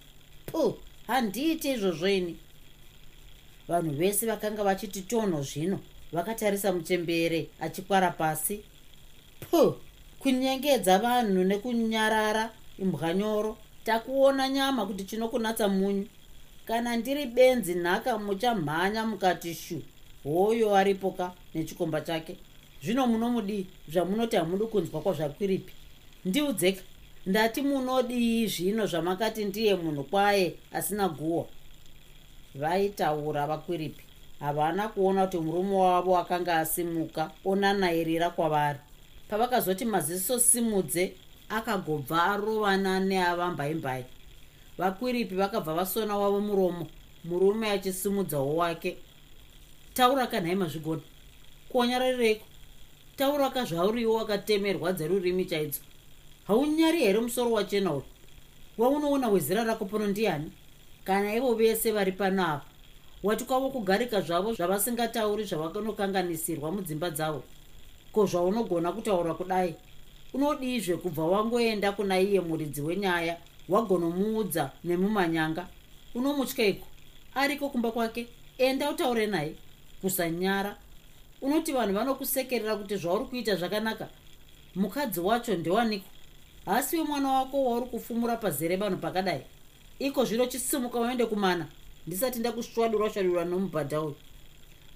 Pu 0.47 0.77
handiiti 1.07 1.71
izvozvo 1.71 2.09
ini. 2.09 2.37
Vanhu 3.69 3.91
vese 3.91 4.27
vakanga 4.27 4.65
vachiti 4.65 5.03
tonho 5.03 5.43
zvino 5.43 5.81
vakatarisa 6.15 6.73
muchembere 6.73 7.49
achikwara 7.61 8.11
pasi. 8.11 8.61
Pu 9.41 9.75
kunyengedza 10.19 10.99
vanhu 10.99 11.45
nekunyarara 11.45 12.51
imbwanyoro 12.79 13.57
takuona 13.85 14.49
nyama 14.49 14.87
kuti 14.87 15.05
chinokunatsa 15.05 15.69
munyu. 15.69 16.07
Kana 16.67 16.97
ndiri 16.97 17.27
benzi 17.27 17.75
nhaka 17.75 18.19
muchamhanya 18.19 19.07
mukati 19.07 19.55
shu. 19.55 19.83
Hoyo 20.25 20.75
aripo 20.77 21.11
ka 21.11 21.33
nechikomba 21.55 22.01
chake. 22.01 22.37
Zvino 22.83 23.07
munomudii 23.07 23.67
zvamunoti 23.89 24.37
hamudi 24.37 24.65
kunzwa 24.65 25.01
kwazvakwiripi 25.01 25.73
ndiudzeka 26.25 26.83
ndati 27.27 27.63
munodii 27.63 28.47
zvino 28.47 28.87
zvamakati 28.87 29.45
ndiye 29.45 29.75
munhu 29.75 30.05
kwaye 30.05 30.55
asina 30.73 31.09
guhwa 31.09 31.47
vaitaura 32.55 33.47
vakwiripi 33.47 34.05
havana 34.45 34.89
kuona 34.89 35.27
kuti 35.27 35.39
murume 35.39 35.75
wavo 35.77 36.19
akanga 36.19 36.59
asimuka. 36.59 37.31
Onanairira 37.45 38.31
kwavari. 38.31 38.79
Pavakazoti 39.29 39.85
maziso 39.85 40.39
simudze 40.39 41.13
akagobva 41.49 42.23
arovana 42.23 43.01
neavambaimbai 43.01 44.05
vakwiripi 44.79 45.35
vakabva 45.35 45.75
vasona 45.75 46.17
wavo 46.17 46.41
muromo 46.41 46.87
murume 47.25 47.71
achisimudzawo 47.71 48.57
wake 48.57 48.97
taura 49.95 50.27
kanhai 50.27 50.55
mazvigona 50.55 51.03
kuonyararireko 51.69 52.45
taura 53.17 53.51
kazvauriwo 53.51 54.15
wakatemerwa 54.15 54.93
dzerurimi 54.93 55.45
chaidzo. 55.45 55.81
Haunyari 56.47 56.99
here 56.99 57.21
musoro 57.21 57.53
wachena 57.53 57.93
uyu? 57.93 58.05
Waunoona 58.79 59.29
wezira 59.29 59.65
rako 59.65 59.85
pono 59.85 60.07
ndiani? 60.07 60.53
Kana 61.05 61.35
ivo 61.35 61.55
vese 61.55 61.93
vari 61.93 62.13
pano 62.13 62.43
ava 62.47 62.74
wati 63.25 63.45
kwavo 63.45 63.71
kugarika 63.71 64.21
zvavo 64.21 64.53
zvavasingatauri 64.53 65.45
zvavakanokanganisirwa 65.45 66.73
mudzimba 66.73 67.11
dzavo. 67.11 67.43
Ko 68.13 68.27
zvaunogona 68.27 68.93
kutaura 68.93 69.35
kudai? 69.35 69.75
Unodii 70.35 70.81
zvekubva 70.81 71.25
wangoenda 71.25 71.93
kuna 71.93 72.21
iye 72.21 72.41
muridzi 72.41 72.81
wenyaya 72.83 73.37
wagonomuudza 73.69 74.71
nemumanyanga? 74.85 75.69
Unomutyaiko 76.15 76.87
ariko 77.35 77.69
kumba 77.69 77.93
kwake? 77.93 78.27
Enda 78.59 78.91
utaure 78.91 79.27
naye. 79.27 79.55
Kusanyara. 80.01 80.77
Unoti 81.43 81.73
vanhu 81.73 81.95
vanokusekerera 81.95 82.77
kuti 82.77 82.97
zvauri 82.97 83.25
kuita 83.25 83.57
zvakanaka? 83.57 84.09
Mukadzi 84.75 85.21
wacho 85.21 85.57
ndewaniko 85.57 86.09
hasiwe 86.67 87.05
mwana 87.05 87.33
wako 87.33 87.65
wauri 87.65 87.87
kufumura 87.87 88.37
pazere 88.37 88.77
vanhu 88.77 88.97
pakadai. 88.97 89.43
Iko 89.99 90.25
zvino 90.25 90.47
chisimuka 90.47 91.01
waende 91.01 91.27
kumana 91.27 91.67
ndisati 92.07 92.39
ndakusvadura 92.39 93.11
svadura 93.11 93.45
nomubhadha 93.45 94.01
uyu. 94.01 94.17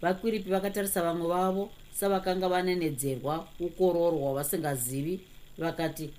Vakwiripi 0.02 0.50
vakatarisa 0.50 1.02
vamwe 1.02 1.28
vavo 1.28 1.70
savakanga 1.92 2.48
vanenedzerwa 2.48 3.48
ukororo 3.60 4.16
hwavasingazivi 4.18 5.20
vakati 5.58 6.10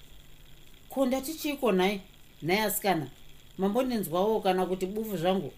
ko 0.89 1.05
ndatichiko 1.05 1.71
nhai 1.71 2.01
nhai 2.43 2.59
asikana 2.59 3.07
mambondinzwawo 3.57 4.41
kana 4.41 4.65
kuti 4.65 4.85
bufu 4.85 5.17
zvangu. 5.17 5.51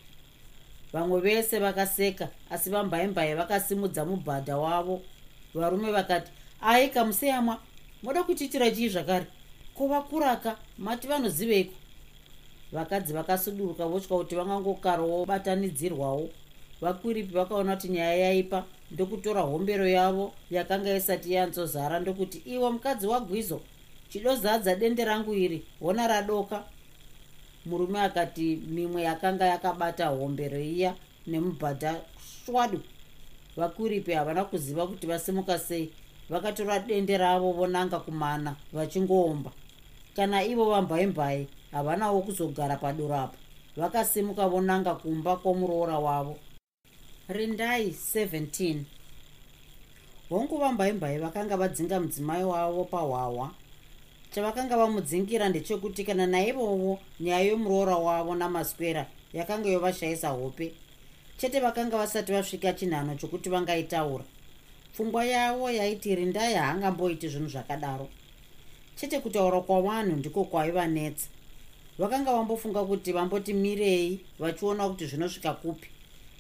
Vamwe 0.93 1.21
vese 1.21 1.59
vakaseka 1.59 2.29
asi 2.49 2.69
vambaimbai 2.69 3.35
vakasimudza 3.35 4.05
mubhadha 4.05 4.57
wavo. 4.57 5.01
Varume 5.53 5.91
vakati 5.91 6.31
ai 6.61 6.89
kamuseyamwa 6.89 7.61
moda 8.03 8.23
kutiitira 8.23 8.71
chii 8.71 8.89
zvakare? 8.89 9.25
Ko 9.75 9.87
vakuraka 9.87 10.57
mati 10.77 11.07
vanoziveiko 11.07 11.73
vakadzi 12.71 13.13
vakasuduruka 13.13 13.85
votya 13.85 14.17
kuti 14.17 14.35
vangangokarawo 14.35 15.25
batanidzirwawo 15.25 16.29
vakwiripi 16.81 17.33
vakaona 17.33 17.75
kuti 17.75 17.89
nyaya 17.89 18.15
yaipa 18.15 18.65
ndokutora 18.91 19.41
hombero 19.41 19.87
yavo 19.87 20.33
yakanga 20.51 20.95
isati 20.95 21.33
yanzozara 21.33 21.99
ndokuti 21.99 22.37
iwe 22.45 22.69
mukadzi 22.71 23.07
wagwizo 23.07 23.61
chidozadza 24.09 24.75
dende 24.75 25.05
rangu 25.05 25.33
iri 25.33 25.63
hona 25.79 26.07
radoka. 26.07 26.63
Murume 27.65 28.01
akati 28.01 28.55
mimwe 28.67 29.01
yakanga 29.01 29.45
yakabata 29.45 30.07
hombero 30.07 30.59
iya 30.59 30.95
nemubhadha 31.27 32.01
swadu. 32.45 32.81
Vakwiripi 33.57 34.11
havana 34.11 34.45
kuziva 34.45 34.87
kuti 34.87 35.07
vasimuka 35.07 35.59
sei 35.59 35.89
vakatora 36.29 36.79
dende 36.79 37.17
ravo 37.17 37.51
vonanga 37.51 37.99
kumana 37.99 38.55
vachingoomba 38.73 39.51
kana 40.15 40.43
ivo 40.43 40.65
vambaimbai 40.65 41.47
havanawo 41.71 42.21
kuzogara 42.21 42.75
padoro 42.75 43.15
apo. 43.15 43.37
Vakasimuka 43.77 44.47
vonanga 44.47 44.95
kumba 44.95 45.35
kwomuroora 45.35 45.99
wavo. 45.99 46.37
Rindai 47.29 47.89
17 47.89 48.83
hongu 50.29 50.57
vambaimbai 50.57 51.17
vakanga 51.17 51.57
vadzinga 51.57 51.99
mudzimai 51.99 52.43
wavo 52.43 52.83
pahwahwa. 52.83 53.51
Chavakanga 54.31 54.77
vamudzingira 54.77 55.49
ndechekuti 55.49 56.03
kana 56.03 56.27
naivowo 56.27 56.99
nyaya 57.19 57.45
yomuroora 57.45 57.95
wavo 57.95 58.35
namaswera 58.35 59.05
yakanga 59.33 59.69
yovashayisa 59.69 60.29
hope 60.29 60.73
chete 61.37 61.59
vakanga 61.59 61.97
vasati 61.97 62.31
vasvika 62.31 62.73
chinhano 62.73 63.15
chokuti 63.15 63.49
vangaitaura. 63.49 64.23
Pfungwa 64.93 65.25
yavo 65.25 65.71
yaiti 65.71 66.15
rindai 66.15 66.53
haangamboiti 66.53 67.27
zvinhu 67.27 67.49
zvakadaro. 67.49 68.09
Chete 68.95 69.19
kutaura 69.19 69.61
kwavanhu 69.61 70.15
ndiko 70.15 70.43
kwaivanetsa 70.43 71.27
vakanga 71.99 72.33
vambofunga 72.33 72.83
kuti 72.83 73.11
vamboti 73.11 73.53
mirei 73.53 74.19
vachiona 74.39 74.89
kuti 74.89 75.05
zvinosvika 75.05 75.53
kupi. 75.53 75.87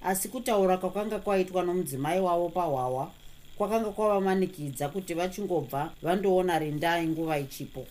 Asi 0.01 0.29
kutaura 0.29 0.77
kwakanga 0.77 1.19
kwaitwa 1.19 1.63
nomudzimai 1.63 2.19
wavo 2.19 2.49
pahwahwa 2.49 3.11
kwakanga 3.57 3.89
kwavamanikidza 3.89 4.89
kuti 4.89 5.13
vachingobva 5.13 5.91
vandoona 6.01 6.59
rindai 6.59 7.07
nguva 7.07 7.39
ichipo. 7.39 7.85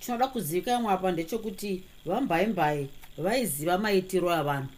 Chinoda 0.00 0.28
kuzivikanwa 0.28 0.92
apa 0.92 1.12
ndechekuti 1.12 1.82
vambaimbai 2.06 2.88
vaiziva 3.18 3.78
maitiro 3.78 4.30
avanhu 4.30 4.68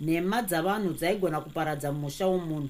nhema 0.00 0.42
dzavanhu 0.42 0.92
dzaigona 0.92 1.40
kuparadza 1.40 1.92
musha 1.92 2.26
womunhu 2.26 2.68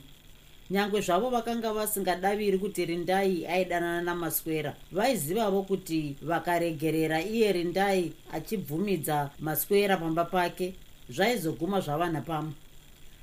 nyange 0.71 1.01
zvavo 1.01 1.31
vakanga 1.31 1.73
vasingadaviri 1.73 2.59
kuti 2.59 2.85
rindai 2.85 3.47
aidanana 3.47 4.03
namaswera. 4.03 4.75
Vaizivavo 4.93 5.63
kuti 5.63 6.17
vakaregerera 6.23 7.23
iye 7.23 7.53
rindai 7.53 8.13
achibvumidza 8.33 9.31
maswera 9.41 9.97
pamba 9.97 10.25
pake. 10.25 10.75
Zvaizoguma 11.11 11.81
zvava 11.81 12.09
napamwe 12.09 12.53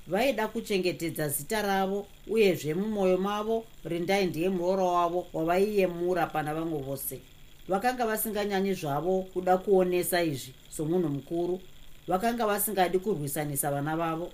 vaida 0.08 0.48
kuchengetedza 0.48 1.30
zita 1.30 1.62
ravo 1.62 2.08
uyezve 2.28 2.74
mumwoyo 2.74 3.18
mavo 3.18 3.66
rindai 3.86 4.26
ndiye 4.26 4.50
muroora 4.50 4.84
wavo 4.84 5.28
wavaiyemura 5.34 6.26
pana 6.26 6.54
vamwe 6.54 6.80
vose. 6.82 7.22
Vakanga 7.68 8.06
vasinganyanyi 8.06 8.74
zvavo 8.74 9.22
kuda 9.34 9.58
kuonesa 9.58 10.24
izvi 10.24 10.54
somunhu 10.70 11.10
mukuru. 11.10 11.62
Vakanga 12.08 12.46
vasingadi 12.46 13.00
kurwisanisa 13.00 13.72
vana 13.72 13.96
vavo 13.96 14.32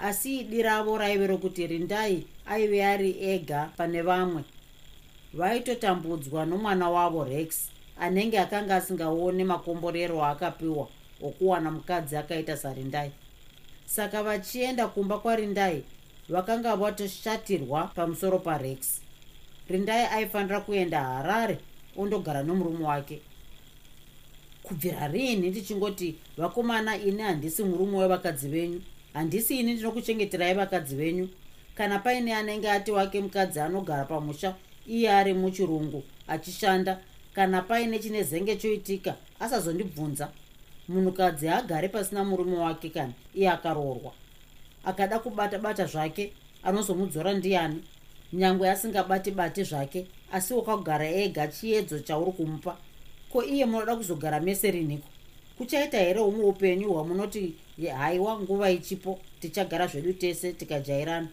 asi 0.00 0.40
idi 0.40 0.62
ravo 0.62 0.98
raive 0.98 1.26
rokuti 1.26 1.66
rindai 1.66 2.26
aive 2.46 2.84
ari 2.84 3.16
ega 3.20 3.70
pane 3.76 4.02
vamwe. 4.02 4.44
Vaitotambudzwa 5.34 6.46
nomwana 6.46 6.90
wavo 6.90 7.24
rex 7.24 7.68
anenge 7.98 8.38
akanga 8.38 8.76
asingaoni 8.76 9.44
makomborero 9.44 10.24
aakapiwa 10.24 10.88
okuwana 11.22 11.70
mukadzi 11.70 12.16
akaita 12.16 12.56
sarindai. 12.56 13.10
Saka 13.86 14.22
vachienda 14.22 14.88
kumba 14.88 15.18
kwarindai 15.18 15.82
vakanga 16.28 16.76
vatoshatirwa 16.76 17.86
pamusoro 17.94 18.38
parex. 18.38 19.00
Rindai 19.68 20.06
aifanira 20.06 20.60
kuenda 20.60 21.00
harare 21.00 21.58
ondogara 21.96 22.42
nomurume 22.42 22.84
wake. 22.84 23.20
Kubvira 24.62 25.08
rini 25.08 25.50
ndichingoti 25.50 26.14
vakomana 26.36 26.96
ini 26.96 27.22
handisi 27.22 27.64
murume 27.64 27.96
wevakadzi 27.98 28.48
venyu 28.48 28.82
handisi 29.14 29.60
ini 29.60 29.72
ndinokuchengeterai 29.74 30.54
vakadzi 30.54 30.96
venyu. 30.96 31.28
Kana 31.74 31.98
paine 31.98 32.34
anenge 32.34 32.70
ati 32.70 32.90
wake 32.90 33.20
mukadzi 33.20 33.60
anogara 33.60 34.04
pamusha 34.04 34.54
iye 34.86 35.10
ari 35.12 35.34
muchirungu 35.34 36.04
achishanda 36.28 37.00
kana 37.34 37.62
paine 37.62 37.98
chine 37.98 38.22
zenge 38.22 38.56
choitika 38.56 39.14
asazondibvunza. 39.40 40.30
Munhukadzi 40.88 41.48
agare 41.48 41.88
pasina 41.88 42.24
murume 42.24 42.56
wake 42.56 42.88
kana 42.90 43.12
iye 43.34 43.50
akaroorwa. 43.50 44.12
Akada 44.84 45.18
kubata 45.18 45.58
bata 45.58 45.86
zvake 45.86 46.32
anozomudzora 46.62 47.32
ndiani? 47.32 47.84
Nyangwe 48.32 48.70
asingabati 48.70 49.30
bati 49.30 49.64
zvake 49.64 50.06
asi 50.32 50.54
wakagara 50.54 51.08
ega 51.08 51.48
chiedzo 51.48 51.98
chauri 51.98 52.32
kumupa. 52.32 52.76
Ko 53.32 53.44
iye 53.44 53.66
munoda 53.66 53.96
kuzogara 53.96 54.40
mese 54.40 54.70
riniko 54.70 55.08
kuchaita 55.58 55.98
here 55.98 56.20
humwe 56.20 56.44
upenyu 56.44 56.92
hwamunoti 56.92 57.54
haiwa 57.96 58.40
nguva 58.40 58.70
ichipo 58.70 59.20
tichagara 59.40 59.86
zvedu 59.86 60.12
tese 60.12 60.52
tikajairana. 60.52 61.28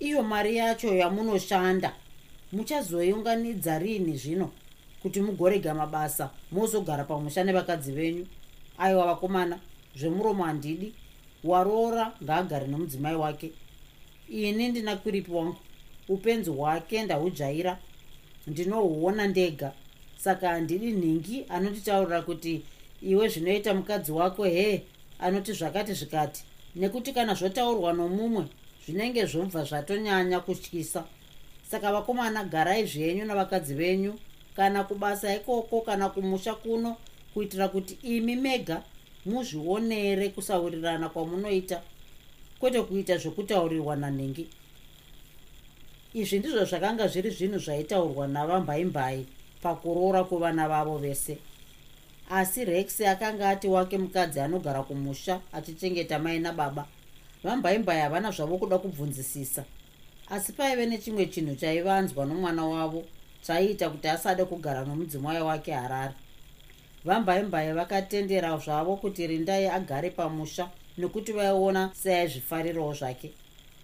Iyo 0.00 0.22
mari 0.22 0.56
yacho 0.56 0.94
yamunoshanda. 0.94 1.94
Muchazoiunganidza 2.52 3.78
rini 3.78 4.16
zvino 4.16 4.50
kuti 5.02 5.20
mugorega 5.20 5.74
mabasa? 5.74 6.30
Mozogara 6.52 7.04
pamusha 7.04 7.44
nevakadzi 7.44 7.92
venyu? 7.92 8.26
Aiwa 8.78 9.06
vakomana 9.06 9.60
zvemuromo 9.96 10.44
handidi 10.44 10.92
waroora 11.44 12.12
ngaagare 12.22 12.66
nomudzimai 12.66 13.14
wake. 13.16 13.52
Ini 14.28 14.68
ndina 14.68 14.96
kwiripi 14.96 15.32
wangu? 15.32 15.56
Upenzi 16.08 16.50
hwake 16.50 17.02
ndahujaira 17.02 17.78
ndinohuona 18.46 19.26
ndega. 19.26 19.72
Saka 20.16 20.48
handidi 20.48 20.92
nhingi 20.92 21.44
anonditaurira 21.48 22.22
kuti 22.22 22.62
iwe 23.10 23.28
zvinoita 23.28 23.74
mukadzi 23.74 24.12
wako 24.12 24.44
he 24.44 24.82
anoti 25.18 25.52
zvakati 25.52 25.92
zvikati. 25.94 26.44
Nekuti 26.76 27.12
kana 27.12 27.34
zvotaurwa 27.34 27.92
nomumwe 27.92 28.44
zvinenge 28.84 29.26
zvobva 29.26 29.64
zvatonyanya 29.64 30.40
kutyisa. 30.40 31.04
Saka 31.70 31.92
vakomana 31.92 32.44
garai 32.44 32.86
zvenyu 32.86 33.24
navakadzi 33.24 33.74
venyu 33.74 34.14
kana 34.56 34.84
kubasa 34.84 35.34
ikoko 35.34 35.80
kana 35.80 36.08
kumusha 36.08 36.54
kuno 36.54 36.96
kuitira 37.34 37.68
kuti 37.68 37.98
imi 38.02 38.36
mega 38.36 38.82
muzvionere 39.26 40.28
kusaurirana 40.28 41.08
kwamunoita 41.08 41.82
kwete 42.58 42.82
kuita 42.82 43.16
zvekutaurirwa 43.16 43.96
nanhengi 43.96 44.48
izvi 46.14 46.38
ndizvo 46.38 46.64
zvakanga 46.64 47.08
zviri 47.08 47.30
zvinhu 47.30 47.58
zvaitaurwa 47.58 48.26
navambaimbai 48.28 49.26
pakuroora 49.62 50.24
kuvana 50.24 50.68
vavo 50.68 50.98
vese 50.98 51.38
asi 52.30 52.64
rex 52.64 53.00
akanga 53.00 53.48
ati 53.48 53.68
wake 53.68 53.98
mukadzi 53.98 54.40
anogara 54.40 54.82
kumusha 54.82 55.40
achichengeta 55.52 56.18
mai 56.18 56.38
nababa. 56.38 56.86
Vambaimbai 57.44 58.00
havana 58.00 58.30
zvavo 58.30 58.58
kuda 58.58 58.78
kubvunzisisa. 58.78 59.64
Asi 60.30 60.52
paive 60.52 60.86
nechimwe 60.86 61.26
chinhu 61.26 61.56
chaivanzwa 61.56 62.26
nomwana 62.26 62.64
wavo 62.66 63.04
chaiita 63.42 63.90
kuti 63.90 64.08
asade 64.08 64.44
kugara 64.44 64.84
nomudzimai 64.84 65.42
wake 65.42 65.72
harare. 65.72 66.14
Vambaimbai 67.04 67.72
vakatendera 67.72 68.58
zvavo 68.58 68.96
kuti 68.96 69.26
rindai 69.26 69.66
agare 69.66 70.10
pamusha 70.10 70.68
nekuti 70.98 71.32
vaiona 71.32 71.90
seaizvifarirawo 71.92 72.94
zvake. 72.94 73.32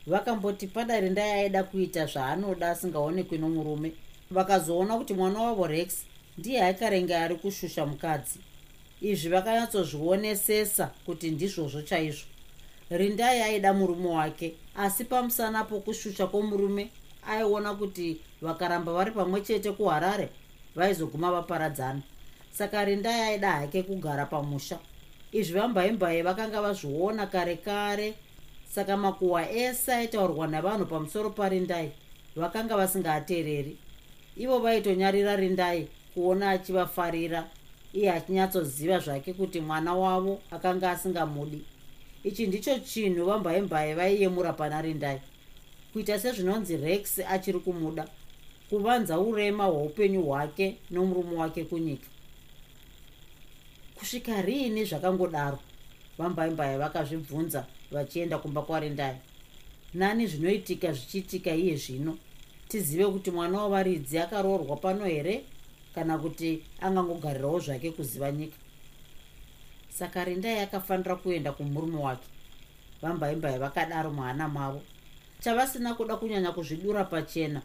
Vakamboti 0.07 0.67
pada 0.67 1.01
rindai 1.01 1.31
aida 1.31 1.63
kuita 1.63 2.07
zvaanoda 2.07 2.71
asingaonekwi 2.71 3.39
nomurume. 3.39 3.93
Vakazoona 4.31 4.97
kuti 4.97 5.15
mwana 5.15 5.41
wavo 5.43 5.67
rex 5.67 6.05
ndiye 6.39 6.65
aikarenge 6.65 7.17
ari 7.17 7.35
kushusha 7.35 7.87
mukadzi. 7.87 8.39
Izvi 9.01 9.29
vakanyatsozvionesesa 9.29 10.91
kuti 11.07 11.31
ndizvozvo 11.31 11.83
chaizvo. 11.83 12.27
Rindai 12.91 13.43
aida 13.43 13.73
murume 13.73 14.09
wake 14.09 14.55
asi 14.77 15.05
pamusana 15.05 15.65
pokushusha 15.65 16.27
kwomurume 16.27 16.91
aiona 17.27 17.75
kuti 17.75 18.21
vakaramba 18.43 18.93
vari 18.93 19.11
pamwe 19.11 19.41
chete 19.41 19.73
kuharare 19.73 20.29
vaizoguma 20.77 21.31
vaparadzana. 21.33 22.03
Saka 22.53 22.85
rindai 22.85 23.21
aida 23.21 23.53
hake 23.53 23.83
kugara 23.83 24.27
pamusha. 24.27 24.79
Izvi 25.33 25.59
vambaimbai 25.59 26.23
vakanga 26.23 26.63
vazviona 26.63 27.27
kare 27.27 27.57
kare 27.57 28.15
saka 28.75 28.97
makuhwa 28.97 29.51
ese 29.51 29.95
aitaurwa 29.95 30.47
navanhu 30.47 30.87
pamusoro 30.87 31.31
parindai 31.31 31.93
vakanga 32.37 32.77
vasingaateereri 32.77 33.77
ivo 34.37 34.59
vaitonyarira 34.59 35.37
rindai 35.37 35.89
kuona 36.15 36.51
achivafarira 36.51 37.49
iye 37.93 38.13
achinyatsoziva 38.13 38.99
zvake 38.99 39.33
kuti 39.33 39.61
mwana 39.61 39.95
wavo 39.95 40.41
akanga 40.51 40.91
asingamudi. 40.91 41.65
Ichi 42.25 42.47
ndicho 42.47 42.79
chinhu 42.79 43.25
vambaimbai 43.27 43.95
vaiyemura 43.95 44.53
pana 44.53 44.83
rindai 44.83 45.21
kuita 45.93 46.19
sezvinonzi 46.19 46.77
rex 46.77 47.19
achiri 47.29 47.59
kumuda 47.59 48.09
kuvanza 48.71 49.19
urema 49.19 49.65
hweupenyu 49.65 50.23
hwake 50.23 50.77
nomurume 50.91 51.37
wake 51.37 51.65
kunyika. 51.65 52.07
Kusvika 53.95 54.43
riini 54.43 54.85
zvakangodaro? 54.85 55.59
Vambaimbai 56.19 56.79
vakazvibvunza 56.79 57.67
vachienda 57.91 58.39
kumba 58.39 58.63
kwarindai 58.63 59.17
nani 59.95 60.27
zvinoitika 60.27 60.93
zvichiitika 60.93 61.55
iye 61.55 61.77
zvino? 61.77 62.19
Tizive 62.69 63.07
kuti 63.07 63.31
mwana 63.31 63.63
wavaridzi 63.63 64.19
akaroorwa 64.19 64.77
pano 64.77 65.05
here 65.05 65.45
kana 65.95 66.19
kuti 66.19 66.63
angangogarirawo 66.81 67.61
zvake 67.61 67.91
kuziva 67.91 68.33
nyika. 68.33 68.57
Saka 69.89 70.25
rindai 70.25 70.59
akafanira 70.59 71.17
kuenda 71.17 71.53
kumurume 71.53 71.99
wake. 71.99 72.29
Vambaimbai 73.03 73.59
vakadaro 73.59 74.11
muhana 74.11 74.49
mavo. 74.49 74.83
Chavasina 75.41 75.95
kuda 75.95 76.17
kunyanya 76.17 76.53
kuzvidura 76.53 77.05
pachena. 77.05 77.63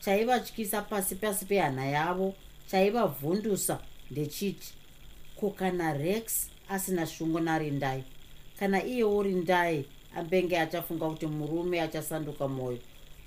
Chaivatyisa 0.00 0.82
pasi 0.82 1.14
pasi 1.14 1.44
pehana 1.44 1.86
yavo 1.86 2.34
chaivavhundusa 2.72 3.78
ndechiti 4.10 4.74
ko 5.36 5.50
kana 5.50 5.92
rex 5.92 6.48
asina 6.68 7.06
shungu 7.06 7.40
narindai 7.40 8.04
kana 8.58 8.84
iyewo 8.84 9.22
rindai 9.22 9.84
ambenge 10.16 10.58
achafunga 10.58 11.08
kuti 11.10 11.26
murume 11.26 11.80
achasanduka 11.80 12.48
mwoyo 12.48 12.78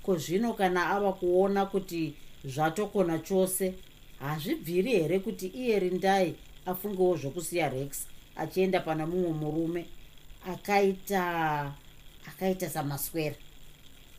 ko 0.03 0.17
zvino 0.17 0.53
kana 0.53 0.89
ava 0.89 1.13
kuona 1.13 1.65
kuti 1.65 2.13
zvatokona 2.45 3.19
chose 3.19 3.73
hazvibviri 4.19 4.91
here 4.91 5.19
kuti 5.19 5.47
iye 5.47 5.79
rindai 5.79 6.35
afungewo 6.65 7.17
zvokusiya 7.17 7.69
rex 7.69 8.07
achienda 8.35 8.79
pana 8.79 9.07
mumwe 9.07 9.31
murume 9.31 9.85
akaita 10.53 11.73
akaita 12.27 12.69
samaswera. 12.69 13.35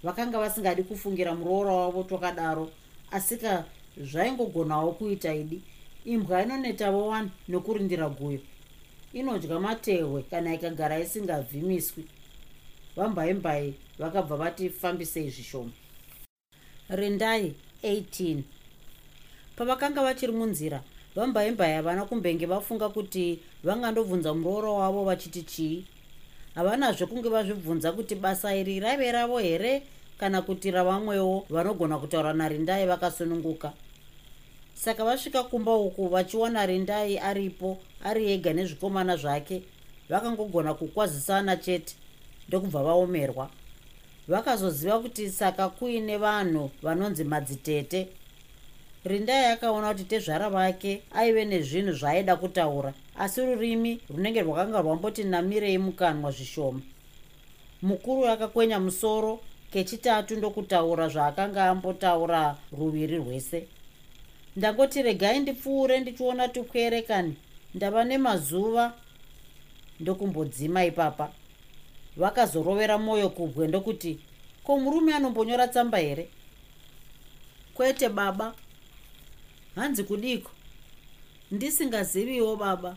Vakanga 0.02 0.38
vasingadi 0.38 0.82
kufungira 0.82 1.34
muroora 1.34 1.72
wavo 1.72 2.02
twakadaro 2.02 2.70
asika 3.10 3.64
zvaingogonawo 3.96 4.92
kuita 4.92 5.34
idi 5.34 5.62
imbwa 6.04 6.42
inonetavo 6.42 7.06
wani 7.06 7.30
nokurindira 7.48 8.08
guyo. 8.08 8.40
Inodya 9.12 9.60
matehwe 9.60 10.22
kana 10.22 10.54
ikagara 10.54 10.98
isingavhimiswi 10.98 12.04
vambaimbai 12.96 13.74
vakabva 13.98 14.36
vatifambisei 14.36 15.30
zvishoma. 15.30 15.70
Rindai 16.88 17.54
18 17.82 18.42
pavakanga 19.56 20.02
vachiri 20.02 20.32
munzira 20.32 20.82
vambaimbai 21.16 21.72
havana 21.72 22.04
kumbenge 22.04 22.46
vafunga 22.46 22.88
kuti 22.88 23.38
vangandobvunza 23.64 24.34
murooro 24.34 24.74
wavo 24.74 25.04
vachiti 25.04 25.42
chii. 25.42 25.84
Havanazve 26.54 27.06
kunge 27.06 27.28
vazvibvunza 27.28 27.92
kuti 27.92 28.14
basa 28.14 28.54
iri 28.56 28.80
raive 28.80 29.12
ravo 29.12 29.38
here 29.38 29.82
kana 30.18 30.42
kuti 30.42 30.70
ravamwewo 30.70 31.46
vanogona 31.50 31.98
kutaura 31.98 32.32
narindai 32.32 32.86
vakasununguka. 32.86 33.72
Saka 34.74 35.04
vasvika 35.04 35.42
kumba 35.42 35.74
uku 35.74 36.08
vachiwana 36.08 36.66
rindai 36.66 37.18
aripo 37.18 37.78
ari 38.04 38.32
ega 38.32 38.52
nezvikomana 38.52 39.16
zvake 39.16 39.62
vakangogona 40.08 40.74
kukwazisana 40.74 41.56
chete 41.56 41.94
ndokubva 42.48 42.82
vaomerwa. 42.82 43.50
Vakazoziva 44.28 44.98
kuti 44.98 45.30
saka 45.30 45.68
kuine 45.68 46.16
vanhu 46.16 46.70
vanonzi 46.82 47.24
madzitete 47.24 48.08
rindai 49.06 49.44
akaona 49.52 49.88
kuti 49.92 50.04
tezvara 50.04 50.50
vake 50.50 51.02
aive 51.14 51.44
nezvinhu 51.44 51.92
zvaaida 51.92 52.36
kutaura. 52.36 52.92
Asi 53.18 53.40
rurimi 53.40 54.00
runenge 54.10 54.42
rwakanga 54.42 54.82
rwamboti 54.82 55.24
namirei 55.24 55.78
mukanwa 55.78 56.30
zvishoma 56.30 56.80
mukuru 57.82 58.26
akakwenya 58.28 58.80
musoro 58.80 59.40
kechitatu 59.72 60.36
ndokutaura 60.36 61.08
zvaakanga 61.08 61.64
ambotaura 61.64 62.56
ruviri 62.78 63.16
rwese. 63.16 63.66
Ndangoti 64.56 65.02
regai 65.02 65.40
ndipfuure 65.40 66.00
ndichiona 66.00 66.48
tukwerekani 66.48 67.36
ndava 67.74 68.04
nemazuva 68.04 68.92
ndokumbodzima 70.00 70.84
ipapa 70.84 71.32
vakazorovera 72.16 72.98
mwoyo 72.98 73.28
kubwe 73.28 73.68
ndokuti 73.68 74.18
ko 74.64 74.78
murume 74.78 75.14
anombonyora 75.14 75.68
tsamba 75.68 75.98
here? 75.98 76.28
Kwete 77.74 78.08
baba 78.08 78.54
hanzi 79.76 80.04
kudiko? 80.04 80.50
Ndisingaziviwo 81.50 82.56
baba. 82.56 82.96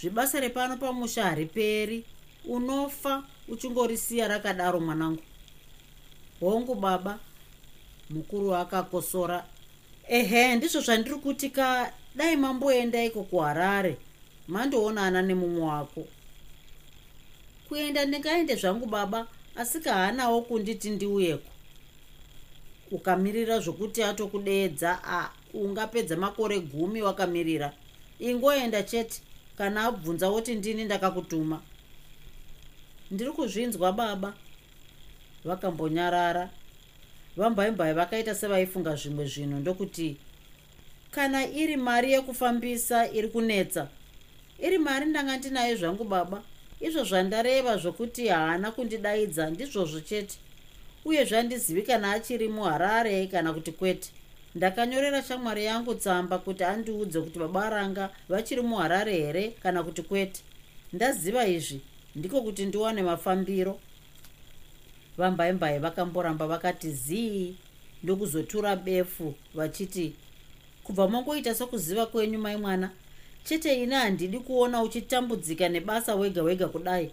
Zvibasa 0.00 0.40
repano 0.40 0.76
pamusha 0.76 1.24
hariperi. 1.24 2.04
Unofa 2.44 3.24
uchingorisiya 3.48 4.28
rakadaro 4.28 4.80
mwanangu. 4.80 5.22
Hongu 6.40 6.74
baba. 6.74 7.18
Mukuru 8.10 8.54
akakosora 8.54 9.44
ehe 10.08 10.56
ndizvo 10.56 10.80
zvandiri 10.80 11.16
kuti 11.16 11.50
ka 11.50 11.92
dai 12.14 12.36
mamboenda 12.36 13.04
iko 13.04 13.22
kuharare. 13.22 13.96
Mandoonana 14.48 15.22
nemumwe 15.22 15.62
wako. 15.62 16.06
Kuenda 17.68 18.04
ndingaende 18.04 18.56
zvangu 18.56 18.86
baba. 18.86 19.26
Asi 19.56 19.80
kahanawo 19.80 20.42
kunditi 20.42 20.90
ndiuyeko 20.90 21.57
ukamirira 22.90 23.60
zvokuti 23.60 24.02
atokudeedza 24.02 24.98
a 25.04 25.30
ungapedza 25.54 26.16
makore 26.16 26.60
gumi 26.60 27.02
wakamirira. 27.02 27.72
Ingoenda 28.18 28.82
chete 28.82 29.20
kana 29.58 29.84
abvunza 29.84 30.28
woti 30.28 30.54
ndini 30.54 30.84
ndakakutuma. 30.84 31.62
Ndiri 33.10 33.32
kuzvinzwa 33.32 33.92
baba. 33.92 34.34
Vakambonyarara. 35.44 36.50
Vambaimbai 37.36 37.92
vakaita 37.92 38.34
sevaifunga 38.34 38.96
zvimwe 38.96 39.26
zvinhu 39.26 39.58
ndokuti 39.60 40.16
kana 41.10 41.46
iri 41.46 41.76
mari 41.76 42.12
yekufambisa 42.12 43.12
iri 43.12 43.28
kunetsa 43.28 43.88
iri 44.58 44.78
mari 44.78 45.06
ndanga 45.06 45.36
ndinayo 45.36 45.76
zvangu 45.76 46.04
baba. 46.04 46.42
Izvo 46.80 47.04
zvandareva 47.04 47.76
zvokuti 47.76 48.28
haana 48.28 48.70
kundidaidza 48.70 49.50
ndizvozvo 49.50 50.00
chete 50.00 50.38
uye 51.08 51.24
zvandizivi 51.24 51.82
kana 51.82 52.12
achiri 52.12 52.48
muharare 52.48 53.26
kana 53.26 53.52
kuti 53.52 53.72
kwete. 53.72 54.10
Ndakanyorera 54.54 55.22
shamwari 55.22 55.64
yangu 55.64 55.94
tsamba 55.94 56.38
kuti 56.38 56.64
andiudze 56.64 57.20
kuti 57.20 57.38
baba 57.38 57.70
ranga 57.70 58.10
vachiri 58.28 58.62
muharare 58.62 59.12
here 59.12 59.48
kana 59.62 59.82
kuti 59.82 60.02
kwete. 60.02 60.40
Ndaziva 60.92 61.46
izvi 61.46 61.80
ndiko 62.16 62.42
kuti 62.42 62.66
ndiwane 62.66 63.02
mafambiro. 63.02 63.78
Vambaimbai 65.18 65.78
vakamboramba 65.78 66.46
vakati 66.46 66.90
zii 66.90 67.54
ndokuzotura 68.02 68.76
befu 68.76 69.34
vachiti 69.54 70.12
kubva 70.84 71.08
mongoita 71.08 71.54
sokuziva 71.54 72.06
kwenyu 72.06 72.38
mai 72.38 72.56
mwana 72.56 72.90
chete 73.44 73.82
ine 73.82 73.94
handidi 73.94 74.38
kuona 74.38 74.82
uchitambudzika 74.82 75.68
nebasa 75.68 76.14
wega 76.14 76.42
wega 76.42 76.68
kudai. 76.68 77.10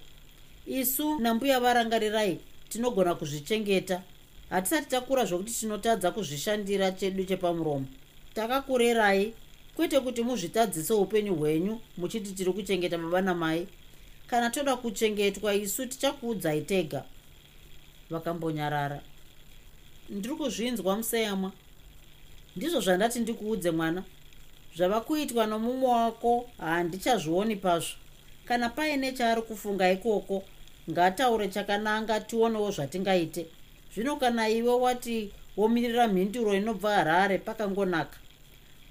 Isu 0.66 1.20
nambuya 1.20 1.60
varangarirai 1.60 2.40
tinogona 2.76 3.16
kuzvichengeta. 3.16 4.02
Hatisati 4.50 4.90
takura 4.90 5.26
zvokuti 5.26 5.54
tinotadza 5.54 6.12
kuzvishandira 6.12 6.92
chedu 6.92 7.24
chepamuromo. 7.24 7.86
Takakurerai 8.34 9.34
kwete 9.76 10.00
kuti 10.00 10.24
muzvitadzise 10.24 10.94
upenyu 10.94 11.36
hwenyu 11.36 11.80
muchiti 11.98 12.32
tiri 12.32 12.54
kuchengeta 12.54 12.98
baba 12.98 13.22
namai 13.22 13.68
kana 14.28 14.50
toda 14.50 14.76
kuchengetwa 14.76 15.54
isu 15.54 15.86
tichakuudzai 15.86 16.62
tega. 16.62 17.04
Vakambonyarara. 18.10 19.02
Ndiri 20.10 20.36
kuzvinzwa 20.36 20.98
museyamwa. 20.98 21.52
Ndizvo 22.56 22.82
zvandati 22.82 23.20
ndikuudze 23.20 23.72
mwana. 23.72 24.04
Zvava 24.76 25.02
kuitwa 25.02 25.48
nomumwe 25.48 25.90
wako 25.90 26.50
handichazvioni 26.58 27.56
pazvo. 27.56 27.96
Kana 28.46 28.70
paine 28.70 29.12
chaari 29.12 29.42
kufunga 29.42 29.92
ikoko 29.92 30.44
ngataure 30.90 31.48
chakananga 31.48 32.20
tionewo 32.20 32.72
zvatingaite. 32.72 33.46
Zvino 33.94 34.16
kana 34.16 34.50
iwe 34.50 34.74
wati 34.74 35.32
womirira 35.58 36.08
mhinduro 36.08 36.54
inobva 36.56 36.96
harare 36.96 37.38
pakangonaka 37.38 38.18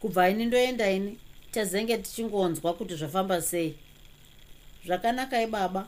kubva 0.01 0.29
ini 0.31 0.47
ndoenda 0.47 0.91
ini 0.91 1.19
tazenge 1.53 1.99
tichingonzwa 1.99 2.75
kuti 2.75 2.95
zvafamba 2.97 3.43
sei. 3.43 3.75
Zvakanakai 4.87 5.47
baba 5.47 5.87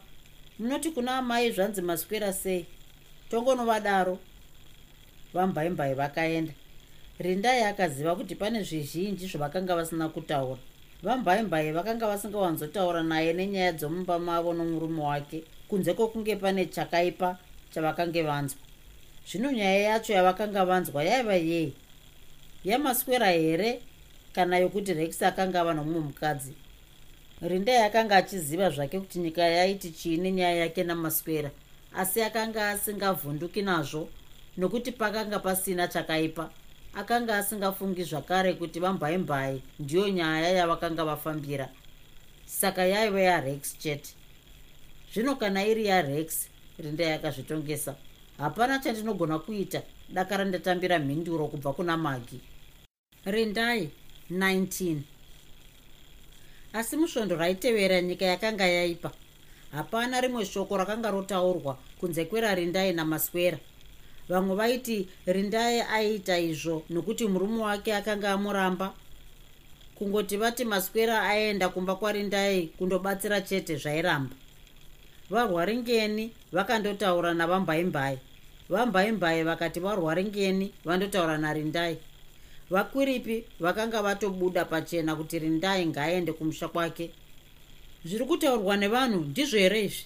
munoti 0.58 0.90
kuna 0.90 1.16
amai 1.16 1.52
zvanzi 1.52 1.82
maswera 1.82 2.32
sei 2.32 2.66
tongonovadaro 3.30 4.18
vambaimbai 5.34 5.94
vakaenda. 5.94 6.52
Rindai 7.18 7.62
akaziva 7.62 8.16
kuti 8.16 8.34
pane 8.34 8.62
zvizhinji 8.62 9.26
zvavakanga 9.26 9.76
vasina 9.76 10.08
kutaura 10.08 10.60
vambaimbai 11.02 11.72
vakanga 11.72 12.06
vasingawanzotaura 12.06 13.02
naye 13.02 13.32
nenyaya 13.32 13.72
dzomumba 13.72 14.18
mavo 14.18 14.52
nomurume 14.52 15.02
wake 15.02 15.44
kunze 15.68 15.94
kwokunge 15.94 16.36
pane 16.36 16.66
chakaipa 16.66 17.38
chavakange 17.74 18.22
vanzwa. 18.22 18.60
Zvino 19.28 19.52
nyaya 19.52 19.78
yacho 19.78 20.12
yavakanga 20.12 20.64
vanzwa 20.64 21.04
yaiva 21.04 21.34
yei 21.34 21.72
yamaswera 22.64 23.30
here 23.30 23.80
kana 24.32 24.58
yokuti 24.58 24.94
rex 24.94 25.22
akanga 25.22 25.60
ava 25.60 25.74
nomumwe 25.74 26.00
mukadzi 26.00 26.52
rindai 27.42 27.76
akanga 27.76 28.16
achiziva 28.16 28.70
zvake 28.70 29.00
kuti 29.00 29.18
nyika 29.18 29.42
yaiti 29.42 29.90
chiine 29.90 30.32
nyaya 30.32 30.56
yake 30.56 30.84
namaswera 30.84 31.50
asi 31.94 32.22
akanga 32.22 32.70
asingavhunduki 32.70 33.62
nazvo 33.62 34.08
nokuti 34.56 34.92
pakanga 34.92 35.38
pasina 35.38 35.88
chakaipa 35.88 36.50
akanga 36.96 37.36
asingafungi 37.38 38.04
zvakare 38.04 38.52
kuti 38.52 38.80
vambaimbai 38.80 39.62
ndiyo 39.78 40.08
nyaya 40.08 40.50
yavakanga 40.50 41.04
vafambira. 41.04 41.68
Saka 42.46 42.84
yaiva 42.86 43.20
yarex 43.20 43.78
chete 43.78 44.14
zvino 45.12 45.36
kana 45.36 45.64
iri 45.64 45.86
yarex 45.86 46.48
rindai 46.78 47.12
akazvitongesa 47.12 47.94
hapana 48.38 48.78
chandinogona 48.78 49.38
kuita. 49.38 49.82
Dakara 50.08 50.44
ndatambira 50.44 50.98
mhinduro 50.98 51.48
kubva 51.48 51.72
kuna 51.72 51.96
magi 51.96 52.40
rindai 53.24 53.90
19 54.32 54.96
asi 56.72 56.96
musvondo 56.96 57.36
raitevera 57.36 58.00
nyika 58.00 58.24
yakanga 58.24 58.66
yaipa. 58.66 59.12
Hapana 59.72 60.20
rimwe 60.20 60.46
shoko 60.46 60.76
rakanga 60.76 61.10
rotaurwa 61.10 61.78
kunze 62.00 62.24
kwerarindai 62.24 62.92
namaswera 62.92 63.58
vamwe 64.28 64.56
vaiti 64.56 65.08
rindai 65.26 65.80
aiita 65.80 66.38
izvo 66.38 66.82
nokuti 66.90 67.28
murume 67.28 67.62
wake 67.62 67.94
akanga 67.94 68.32
amuramba. 68.32 68.94
Kungoti 69.94 70.36
vati 70.36 70.64
maswera 70.64 71.22
aenda 71.22 71.68
kumba 71.68 71.94
kwarindai 71.94 72.66
kundobatsira 72.78 73.40
chete 73.40 73.76
zvairamba. 73.76 74.34
Varwaringeni 75.30 76.32
vakandotaura 76.52 77.34
navambaimbai. 77.34 78.18
Vambaimbai 78.68 79.42
vakati 79.42 79.80
varwaringeni 79.80 80.72
vandotaura 80.84 81.38
narindai. 81.38 81.98
Vakwiripi 82.70 83.44
vakanga 83.60 84.02
vatobuda 84.02 84.64
pachena 84.64 85.16
kuti 85.16 85.38
rindai 85.38 85.86
ngaaende 85.86 86.32
kumusha 86.32 86.68
kwake. 86.68 87.10
Zviri 88.04 88.24
kutaurwa 88.24 88.76
nevanhu 88.76 89.20
ndizvo 89.20 89.58
here 89.58 89.84
izvi? 89.84 90.04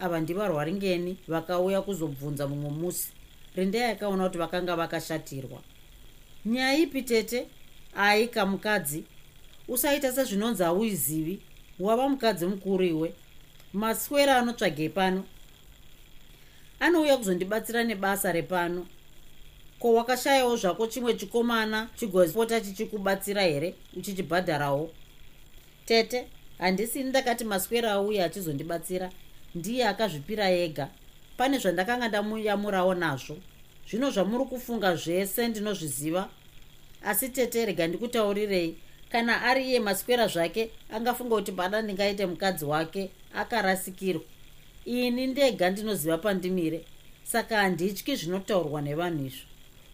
Ava 0.00 0.20
ndivarwaringeni 0.20 1.16
vakauya 1.28 1.82
kuzobvunza 1.82 2.48
mumwe 2.48 2.70
musi 2.70 3.17
rindai 3.56 3.82
akaona 3.82 4.24
kuti 4.24 4.38
vakanga 4.38 4.76
vakashatirwa. 4.76 5.62
Nyaya 6.44 6.78
ipi 6.78 7.02
tete? 7.02 7.46
Ai 7.94 8.28
kamukadzi 8.28 9.04
usaita 9.68 10.12
sezvinonzi 10.12 10.62
hauizivi. 10.62 11.40
Wava 11.80 12.08
mukadzi 12.08 12.46
mukuru 12.46 12.84
iwe. 12.84 13.14
Maswera 13.72 14.36
anotsvagei 14.36 14.88
pano. 14.88 15.24
Anouya 16.80 17.16
kuzondibatsira 17.16 17.84
nebasa 17.84 18.32
repano. 18.32 18.86
Ko 19.78 19.94
wakashayawo 19.94 20.56
zvako 20.56 20.86
chimwe 20.86 21.14
chikomana 21.14 21.88
chigopota 21.96 22.60
chichikubatsira 22.60 23.42
here? 23.42 23.74
Uchichibhadharawo 23.96 24.90
tete 25.88 26.28
handisini 26.58 27.08
ndakati 27.08 27.44
maswera 27.44 27.92
auya 27.92 28.24
achizondibatsira 28.24 29.10
ndiye 29.54 29.88
akazvipira 29.88 30.50
ega 30.50 30.88
pane 31.38 31.58
zvandakanga 31.58 32.08
ndamuyamurawo 32.08 32.94
nazvo. 32.94 33.36
Zvino 33.88 34.10
zvamuri 34.10 34.44
kufunga 34.44 34.96
zvese 34.96 35.48
ndinozviziva. 35.48 36.28
Asi 37.04 37.28
tete 37.28 37.66
rega 37.66 37.86
ndikutaurirei 37.86 38.76
kana 39.12 39.42
ari 39.42 39.68
iye 39.68 39.80
maswera 39.80 40.26
zvake 40.26 40.70
angafunga 40.90 41.36
kuti 41.36 41.52
pada 41.52 41.82
ndingaite 41.82 42.26
mukadzi 42.26 42.64
wake 42.64 43.10
akarasikirwa. 43.34 44.22
Ini 44.84 45.26
ndega 45.26 45.70
ndinoziva 45.70 46.18
pandimire. 46.18 46.84
Saka 47.24 47.56
handityi 47.56 48.16
zvinotaurwa 48.16 48.82
nevanhu 48.82 49.26
izvo. 49.26 49.46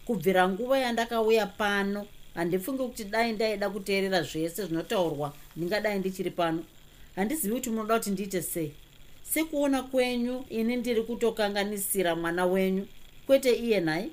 Kubvira 0.05 0.49
nguva 0.49 0.79
yandakauya 0.79 1.45
pano 1.45 2.07
handifungi 2.35 2.83
kuti 2.83 3.03
dai 3.03 3.31
ndaida 3.31 3.69
kuteerera 3.69 4.21
zvese 4.23 4.65
zvinotaurwa 4.65 5.33
ndingadai 5.57 5.99
ndichiri 5.99 6.31
pano. 6.31 6.63
Handizivi 7.15 7.53
kuti 7.53 7.69
munoda 7.69 7.97
kuti 7.97 8.11
ndiite 8.11 8.41
sei 8.41 8.73
sekuona 9.33 9.83
kwenyu 9.83 10.45
ini 10.49 10.75
ndiri 10.75 11.01
kutokanganisira 11.03 12.15
mwana 12.15 12.45
wenyu 12.45 12.87
kwete 13.27 13.51
iye 13.55 13.79
nhai 13.79 14.11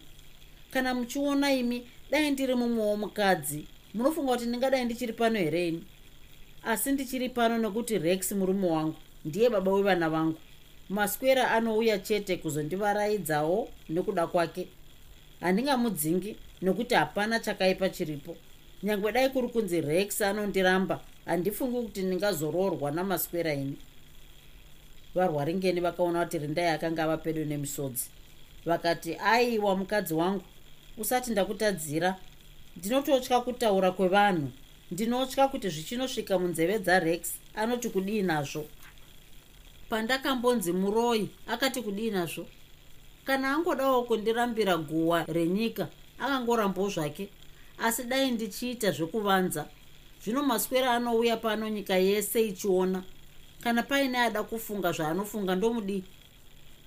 kana 0.71 0.95
muchiona 0.95 1.53
imi 1.55 1.87
dai 2.11 2.31
ndiri 2.31 2.55
mumwe 2.55 2.85
womukadzi 2.85 3.67
munofunga 3.95 4.33
kuti 4.33 4.47
ndingadai 4.47 4.85
ndichiri 4.85 5.13
pano 5.13 5.39
here 5.39 5.69
ini? 5.69 5.85
Asi 6.65 6.93
ndichiri 6.93 7.29
pano 7.29 7.59
nekuti 7.59 7.99
rex 7.99 8.33
murume 8.33 8.67
wangu 8.67 8.95
ndiye 9.25 9.51
baba 9.51 9.73
wevana 9.73 10.11
vangu. 10.11 10.39
Maswera 10.89 11.51
anouya 11.51 11.99
chete 11.99 12.37
kuzondivaraidzawo 12.37 13.69
nekuda 13.89 14.27
kwake. 14.27 14.69
Handingamudzingi 15.41 16.37
nokuti 16.63 16.95
hapana 16.95 17.39
chakaipa 17.41 17.89
chiripo. 17.89 18.37
Nyange 18.83 19.13
dai 19.13 19.29
kuri 19.31 19.49
kunzi 19.49 19.81
rex 19.81 20.23
anondiramba 20.23 21.01
handifungi 21.25 21.83
kuti 21.83 22.03
ndingazoroorwa 22.03 22.91
namaswera 22.91 23.55
ini 23.55 23.77
varwaringeni 25.15 25.81
vakaona 25.81 26.25
kuti 26.25 26.39
rindai 26.39 26.69
akanga 26.69 27.05
ava 27.05 27.17
pedo 27.17 27.45
nemisodzi. 27.45 28.11
Vakati 28.65 29.15
aiwa 29.15 29.77
mukadzi 29.77 30.15
wangu 30.15 30.43
usati 30.99 31.31
ndakutadzira. 31.31 32.17
Ndinototya 32.77 33.41
kutaura 33.41 33.91
kwevanhu. 33.91 34.51
Ndinotya 34.91 35.49
kuti 35.49 35.69
zvichinosvika 35.69 36.39
munzeve 36.39 36.79
dzarex 36.79 37.21
anoti 37.55 37.89
kudii 37.89 38.23
nazvo. 38.23 38.65
Pandakambonzi 39.89 40.73
muroi 40.73 41.29
akati 41.47 41.83
kudii 41.83 42.11
nazvo? 42.11 42.47
Kana 43.25 43.55
angodawo 43.55 44.03
kundirambira 44.03 44.77
guwa 44.77 45.25
renyika 45.25 45.89
akangorambawo 46.19 46.89
zvake. 46.89 47.29
Asi 47.79 48.05
dai 48.05 48.31
ndichiita 48.31 48.91
zvekuvanza. 48.91 49.67
Zvino 50.25 50.43
maswera 50.43 50.93
anouya 50.93 51.37
pano 51.37 51.69
nyika 51.69 51.97
yese 51.97 52.47
ichiona 52.47 53.03
kana 53.65 53.83
paine 53.83 54.19
ada 54.19 54.43
kufunga 54.43 54.93
zvaanofunga 54.93 55.55
ndomudii? 55.55 56.05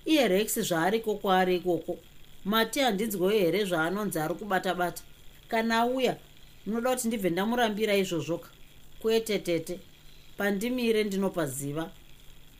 Iye 0.06 0.28
rex 0.28 0.60
zvaariko 0.60 1.16
kwaari 1.16 1.56
ikoko? 1.56 1.98
Mati 2.46 2.80
handinzwewo 2.80 3.30
here 3.30 3.66
zvaanonzi 3.66 4.20
ari 4.20 4.34
kubata-bata? 4.36 5.04
Kana 5.48 5.78
auya 5.78 6.18
munoda 6.66 6.96
kuti 6.96 7.08
ndibve 7.08 7.30
ndamurambira 7.30 7.96
izvozvoka 7.96 8.50
kwete 9.02 9.40
tete. 9.40 9.80
Pandimire 10.38 11.04
ndinopaziva 11.04 11.90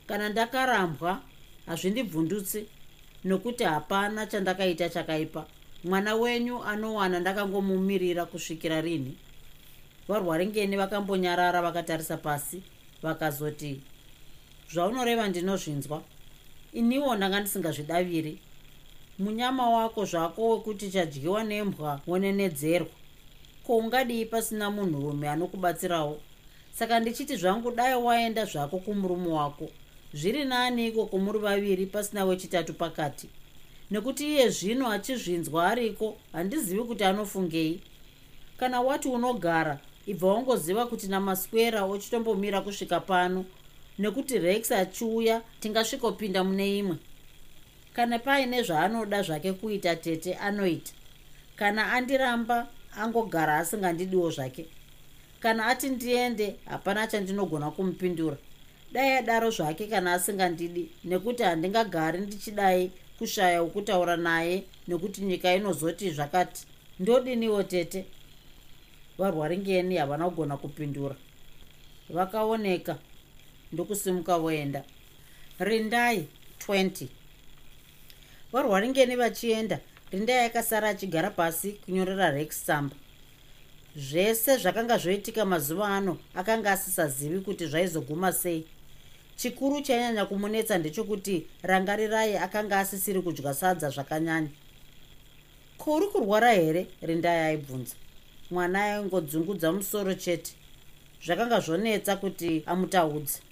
kana 0.06 0.28
ndakarambwa 0.28 1.22
hazvindibvundutsi 1.66 2.66
nokuti 3.24 3.64
hapana 3.64 4.26
chandakaita 4.26 4.88
chakaipa. 4.88 5.46
Mwana 5.84 6.14
wenyu 6.14 6.62
anowana 6.62 7.20
ndakangomumirira 7.20 8.26
kusvikira 8.26 8.80
rini. 8.80 9.16
Varwaringeni 10.08 10.76
vakambonyarara 10.76 11.62
vakatarisa 11.62 12.16
pasi 12.16 12.62
vakazoti 13.02 13.80
zvaunoreva 14.72 15.28
ndinozvinzwa. 15.28 16.02
Iniwo 16.72 17.16
ndanga 17.16 17.40
ndisingazvidaviri. 17.40 18.38
Munyama 19.18 19.70
wako 19.70 20.04
zvako 20.04 20.50
wekuti 20.50 20.90
chadyiwa 20.90 21.44
nembwa 21.44 22.00
wonenedzerwa. 22.06 22.88
Ko 23.66 23.76
ungadii 23.76 24.24
pasina 24.24 24.70
munhurume 24.70 25.28
anokubatsirawo? 25.28 26.20
Saka 26.72 27.00
ndichiti 27.00 27.36
zvangu 27.36 27.70
dai 27.70 27.94
waenda 27.94 28.44
zvako 28.44 28.78
kumurume 28.78 29.28
wako. 29.28 29.68
Zviri 30.14 30.44
nani 30.44 30.88
ikoko 30.88 31.18
muri 31.18 31.38
vaviri 31.38 31.86
pasina 31.86 32.24
wechitatu 32.24 32.74
pakati? 32.74 33.28
Nekuti 33.90 34.26
iye 34.32 34.48
zvino 34.48 34.90
achizvinzwa 34.90 35.66
ariko 35.66 36.16
handizivi 36.32 36.82
kuti 36.82 37.04
anofungei. 37.04 37.80
Kana 38.56 38.80
wati 38.80 39.08
unogara 39.08 39.78
ibva 40.06 40.32
wangoziva 40.34 40.86
kuti 40.86 41.08
namaswera 41.08 41.86
uchitombomira 41.86 42.60
kusvika 42.60 43.00
pano 43.00 43.44
nekuti 43.98 44.38
rex 44.38 44.72
achiuya 44.72 45.42
tingasvikopinda 45.60 46.44
mune 46.44 46.78
imwe. 46.78 46.96
Kana 47.92 48.18
paine 48.18 48.62
zvaanoda 48.62 49.22
zvake 49.22 49.52
kuita 49.52 49.96
tete 49.96 50.34
anoita. 50.34 50.92
Kana 51.56 51.92
andiramba 51.92 52.68
angogara 52.96 53.56
asingandidiwo 53.58 54.30
zvake. 54.30 54.66
Kana 55.40 55.66
ati 55.66 55.88
ndiende 55.88 56.56
hapana 56.64 57.06
chandinogona 57.06 57.70
kumupindura. 57.70 58.36
Dai 58.92 59.12
adaro 59.12 59.50
zvake 59.50 59.86
kana 59.86 60.12
asingandidi 60.12 60.90
nekuti 61.04 61.42
handingagari 61.42 62.20
ndichidai 62.20 62.90
kushaya 63.18 63.62
wokutaura 63.62 64.16
naye 64.16 64.64
nekuti 64.88 65.20
nyika 65.20 65.54
inozoti 65.54 66.10
zvakati 66.10 66.66
ndodiniwo 67.00 67.62
tete. 67.62 68.04
Varwaringeni 69.18 69.96
havana 69.96 70.30
kugona 70.30 70.56
kupindura. 70.56 71.16
Vakaoneka 72.10 72.98
ndokusimuka 73.76 74.38
voenda. 74.38 74.84
Rindai 75.58 76.26
20 76.68 77.06
varwaringeni 78.52 79.16
vachienda. 79.16 79.80
Rindai 80.12 80.46
akasara 80.46 80.88
achigara 80.88 81.30
pasi 81.30 81.72
kunyorera 81.72 82.30
rex 82.30 82.62
tsamba 82.62 82.96
zvese 83.96 84.56
zvakanga 84.58 84.98
zvoitika 84.98 85.44
mazuva 85.44 85.88
ano 85.88 86.18
akanga 86.34 86.72
asisazivi 86.72 87.40
kuti 87.40 87.66
zvaizoguma 87.66 88.32
sei. 88.32 88.64
Chikuru 89.36 89.80
chainyanya 89.80 90.26
kumunetsa 90.26 90.78
ndechekuti 90.78 91.46
rangarirai 91.62 92.36
akanga 92.36 92.78
asisiri 92.78 93.22
kudya 93.22 93.54
sadza 93.54 93.90
zvakanyanya. 93.90 94.48
Ko 95.78 95.96
uri 95.96 96.06
kurwara 96.06 96.52
here? 96.52 96.86
Rindai 97.02 97.38
aibvunza. 97.38 97.94
Mwana 98.50 98.84
aingodzungudza 98.84 99.72
musoro 99.72 100.14
chete. 100.14 100.52
Zvakanga 101.24 101.60
zvonetsa 101.60 102.16
kuti 102.16 102.62
amutaudze 102.66 103.45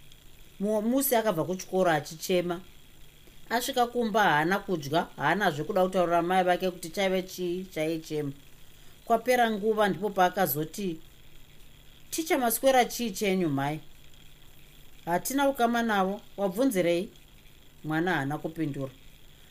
mumwe 0.61 0.81
musi 0.81 1.17
akabva 1.17 1.45
kuchikoro 1.45 1.90
achichema. 1.90 2.61
Asvika 3.51 3.87
kumba 3.87 4.23
haana 4.23 4.59
kudya 4.59 5.07
haanazve 5.17 5.64
kuda 5.64 5.83
kutaurira 5.83 6.23
mai 6.23 6.45
vake 6.45 6.71
kuti 6.71 6.88
chaive 6.90 7.23
chii 7.23 7.64
chaichema. 7.64 8.33
Kwapera 9.05 9.51
nguva 9.51 9.88
ndipo 9.88 10.11
paakazoti 10.11 11.01
ticha 12.11 12.38
maswera 12.38 12.85
chii 12.85 13.11
chenyu 13.11 13.49
mai? 13.49 13.81
Hatina 15.05 15.49
ukama 15.49 15.83
navo 15.83 16.21
wabvunzirei? 16.37 17.09
Mwana 17.85 18.14
haana 18.14 18.38
kupindura. 18.38 18.93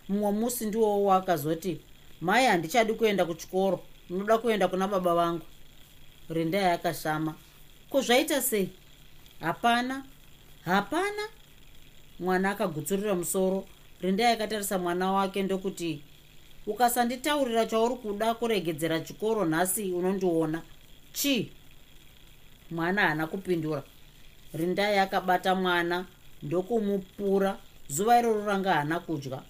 Mumwe 0.09 0.31
musi 0.31 0.65
ndiwowo 0.65 1.13
akazoti 1.13 1.81
mai 2.21 2.45
handichadi 2.45 2.93
kuenda 2.93 3.25
kuchikoro 3.25 3.83
unoda 4.09 4.37
kuenda 4.37 4.67
kuna 4.67 4.87
baba 4.87 5.15
vangu. 5.15 5.45
Rindai 6.29 6.65
akashama 6.65 7.35
ko 7.89 8.01
zvaita 8.01 8.41
sei? 8.41 8.69
Hapana 9.39 10.03
hapana. 10.65 11.23
Mwana 12.19 12.49
akagutsurira 12.51 13.15
musoro. 13.15 13.65
Rindai 14.01 14.33
akatarisa 14.33 14.77
mwana 14.77 15.11
wake 15.11 15.43
ndokuti 15.43 16.01
ukasanditaurira 16.67 17.65
chauri 17.65 17.95
kuda 17.95 18.33
kuregedzera 18.33 18.99
chikoro 18.99 19.45
nhasi 19.45 19.91
unondiona. 19.91 20.61
Chii? 21.13 21.51
Mwana 22.71 23.01
haana 23.01 23.27
kupindura. 23.27 23.83
Rindai 24.53 24.97
akabata 24.99 25.55
mwana 25.55 26.05
ndokumupura. 26.43 27.57
Zuva 27.87 28.19
iroro 28.19 28.45
ranga 28.45 28.73
haana 28.73 28.99
kudya. 28.99 29.41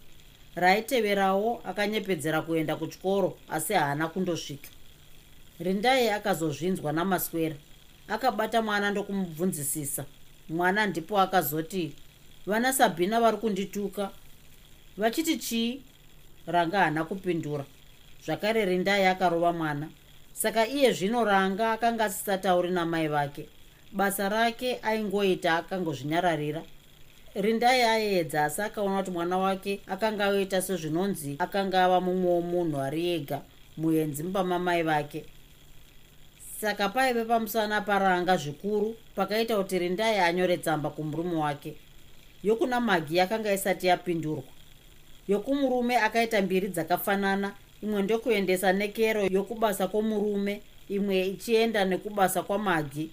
Raiteverawo 0.55 1.61
akanyepedzera 1.65 2.41
kuenda 2.41 2.75
kuchikoro 2.75 3.37
asi 3.49 3.73
haana 3.73 4.07
kundosvika. 4.07 4.69
Rindai 5.59 6.09
akazozvinzwa 6.09 6.91
namaswera. 6.93 7.55
Akabata 8.07 8.61
mwana 8.61 8.91
ndokumubvunzisisa 8.91 10.05
mwana 10.49 10.85
ndipo 10.87 11.19
akazoti 11.19 11.95
vana 12.45 12.73
sabhina 12.73 13.21
vari 13.21 13.37
kundituka. 13.37 14.11
Vachiti 14.97 15.37
chii? 15.37 15.81
Ranga 16.47 16.79
haana 16.79 17.03
kupindura. 17.03 17.65
Zvakare 18.25 18.65
rindai 18.65 19.05
akarova 19.05 19.53
mwana. 19.53 19.89
Saka 20.33 20.67
iye 20.67 20.91
zvino 20.91 21.25
ranga 21.25 21.71
akanga 21.71 22.05
asisatauri 22.05 22.71
namai 22.71 23.07
vake. 23.07 23.47
Basa 23.91 24.29
rake 24.29 24.79
aingoita 24.81 25.55
akangozvinyararira. 25.55 26.61
Rindai 27.35 27.81
aedza 27.81 28.45
asi 28.45 28.61
akaona 28.61 28.97
kuti 28.97 29.11
mwana 29.11 29.37
wake 29.37 29.81
akanga 29.87 30.25
aita 30.25 30.61
sezvinonzi 30.61 31.35
akanga 31.39 31.83
ava 31.83 32.01
mumwewo 32.01 32.41
munhu 32.41 32.81
ari 32.81 33.09
ega 33.09 33.41
muenzi 33.77 34.23
mupamamai 34.23 34.83
vake 34.83 35.25
saka 36.63 36.89
paive 36.89 37.25
pamusana 37.25 37.81
paranga 37.81 38.37
zvikuru 38.37 38.95
pakaita 39.15 39.57
kuti 39.57 39.79
rindai 39.79 40.19
anyore 40.19 40.57
tsamba 40.57 40.89
kumurume 40.89 41.35
wake. 41.35 41.75
Yokuna 42.43 42.79
magi 42.79 43.17
yakanga 43.17 43.53
isati 43.53 43.87
yapindurwa. 43.87 44.43
Yokumurume 45.27 45.97
akaita 45.97 46.41
mbiri 46.41 46.67
dzakafanana 46.67 47.55
imwe 47.81 48.01
ndokuendesa 48.01 48.73
nekero 48.73 49.21
yokubasa 49.27 49.87
kwomurume 49.87 50.61
imwe 50.89 51.27
ichienda 51.27 51.85
nekubasa 51.85 52.43
kwamagi 52.43 53.11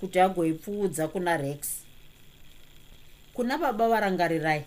kuti 0.00 0.20
agoipfuudza 0.20 1.08
kuna 1.08 1.36
rex. 1.36 1.82
Kuna 3.34 3.58
baba 3.58 3.88
varangarirai. 3.88 4.64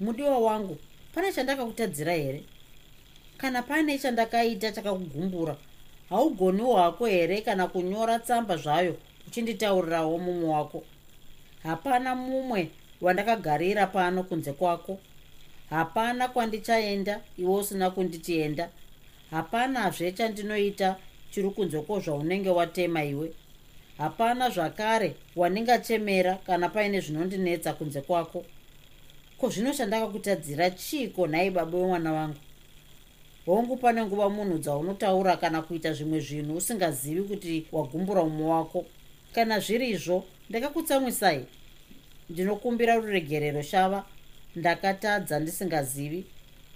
Mudiwa 0.00 0.38
wangu 0.38 0.78
pane 1.14 1.32
chandakakutadzira 1.32 2.12
here? 2.12 2.42
Kana 3.38 3.62
pane 3.62 3.98
chandakaita 3.98 4.72
chakakugumbura 4.72 5.56
haugoniwo 6.12 6.76
hako 6.76 7.06
here 7.06 7.40
kana 7.40 7.66
kunyora 7.66 8.18
tsamba 8.18 8.56
zvayo 8.56 8.96
uchinditaurirawo 9.26 10.18
mumwe 10.18 10.48
wako? 10.48 10.84
Hapana 11.62 12.14
mumwe 12.14 12.70
wandakagarira 13.00 13.86
pano 13.86 14.22
kunze 14.22 14.52
kwako. 14.52 14.98
Hapana 15.70 16.28
kwandichaenda 16.28 17.20
iwe 17.38 17.54
usina 17.54 17.90
kunditienda. 17.90 18.68
Hapanazve 19.30 20.12
chandinoita 20.12 20.96
chiri 21.30 21.50
kunze 21.50 21.80
kwozvaunenge 21.80 22.50
watema 22.50 23.04
iwe. 23.04 23.32
Hapana 23.98 24.50
zvakare 24.50 25.14
wandingachemera 25.36 26.34
kana 26.34 26.68
paine 26.68 27.00
zvinondinetsa 27.00 27.72
kunze 27.72 28.00
kwako. 28.00 28.44
Ko 29.38 29.48
zvino 29.50 29.74
chandakakutadzira 29.74 30.70
chiiko 30.70 31.26
nhai 31.26 31.50
baba 31.50 31.78
wemwana 31.78 32.12
wangu 32.12 32.38
hongu 33.46 33.76
pane 33.76 34.04
nguva 34.04 34.28
munhu 34.28 34.58
dzaunotaura 34.58 35.36
kana 35.36 35.62
kuita 35.62 35.92
zvimwe 35.92 36.20
zvinhu 36.20 36.56
usingazivi 36.56 37.22
kuti 37.22 37.66
wagumbura 37.72 38.24
mumwe 38.24 38.50
wako. 38.50 38.84
Kana 39.34 39.60
zviri 39.60 39.90
izvo 39.90 40.24
ndakakutsamwisai. 40.50 41.44
Ndinokumbira 42.30 42.94
ruregerero 42.94 43.62
shava. 43.62 44.04
Ndakatadza 44.56 45.40
ndisingazivi. 45.40 46.24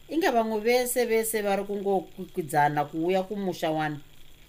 Inga 0.09 0.31
vamwe 0.33 0.61
vese 0.61 1.05
vese 1.05 1.43
vari 1.43 1.65
kungokwikwidzana 1.65 2.85
kuuya 2.85 3.23
kumusha 3.23 3.71
wani. 3.71 3.99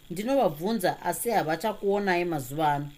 Ndinovabvunza 0.09 1.01
asi 1.01 1.29
havachakuonai 1.29 2.25
mazuva 2.25 2.73
ano. 2.73 2.89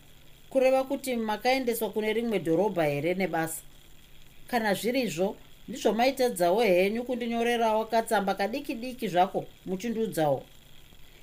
Kureva 0.50 0.84
kuti 0.84 1.16
makaendeswa 1.16 1.90
kune 1.90 2.14
rimwe 2.14 2.40
dhorobha 2.40 2.84
here 2.84 3.14
nebasa? 3.14 3.62
Kana 4.48 4.74
zviri 4.74 5.02
izvo 5.02 5.36
ndizvo 5.70 5.94
maitadzawo 5.94 6.62
henyu 6.62 7.04
kundinyorerawo 7.04 7.86
katsamba 7.86 8.34
kadiki 8.34 8.76
diki 8.76 9.08
zvako 9.08 9.46
muchindiudzawo 9.66 10.44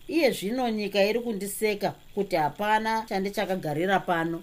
iye 0.09 0.31
zvino 0.31 0.71
nyika 0.71 1.05
iri 1.05 1.21
kundiseka 1.21 1.95
kuti 2.15 2.37
hapana 2.37 3.05
chandichakagarira 3.09 4.01
pano. 4.01 4.43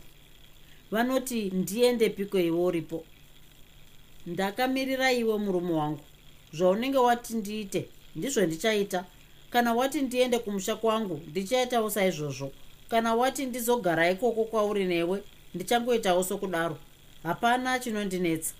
Vanoti 0.91 1.49
ndiende 1.49 2.09
piko 2.09 2.39
iwe 2.39 2.59
uripo? 2.59 3.03
Ndakamirira 4.27 5.11
iwe 5.11 5.37
murume 5.37 5.73
wangu. 5.73 6.03
Zvaunenge 6.53 6.97
wati 6.97 7.33
ndiite 7.33 7.87
ndizvo 8.15 8.41
ndichaita. 8.45 9.05
Kana 9.49 9.73
wati 9.73 10.01
ndiende 10.01 10.39
kumusha 10.39 10.75
kwangu 10.75 11.21
ndichaitawo 11.27 11.89
saizvozvo. 11.89 12.51
Kana 12.89 13.15
wati 13.15 13.45
ndizogara 13.45 14.09
ikoko 14.11 14.43
kwauri 14.43 14.85
newe 14.85 15.23
ndichangoitawo 15.55 16.23
sokudaro. 16.23 16.77
Hapana 17.23 17.79
chinondinetsa 17.79 18.53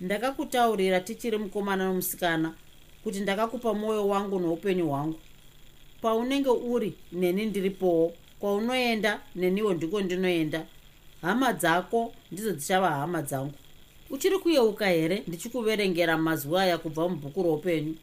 ndakakutaurira 0.00 1.00
tichiri 1.00 1.38
mukomana 1.38 1.84
nomusikana 1.84 2.54
kuti 3.04 3.20
ndakakupa 3.20 3.74
mwoyo 3.74 4.08
wangu 4.08 4.40
noupenyu 4.40 4.88
hwangu. 4.88 5.18
Paunenge 6.02 6.48
uri 6.48 6.94
neni 7.12 7.46
ndiripowo. 7.46 8.12
Kwaunoenda 8.40 9.20
neniwo 9.36 9.74
ndiko 9.74 10.00
ndinoenda. 10.00 10.66
Hama 11.22 11.52
dzako 11.52 12.12
ndidzo 12.32 12.52
dzichava 12.52 12.90
hama 12.90 13.22
dzangu. 13.22 13.52
Uchiri 14.10 14.38
kuyeuka 14.38 14.86
here? 14.88 15.22
Ndichikuverengera 15.26 16.18
mazwi 16.18 16.58
aya 16.58 16.78
kubva 16.78 17.08
mubhuku 17.08 17.42
roupenyu. 17.42 17.94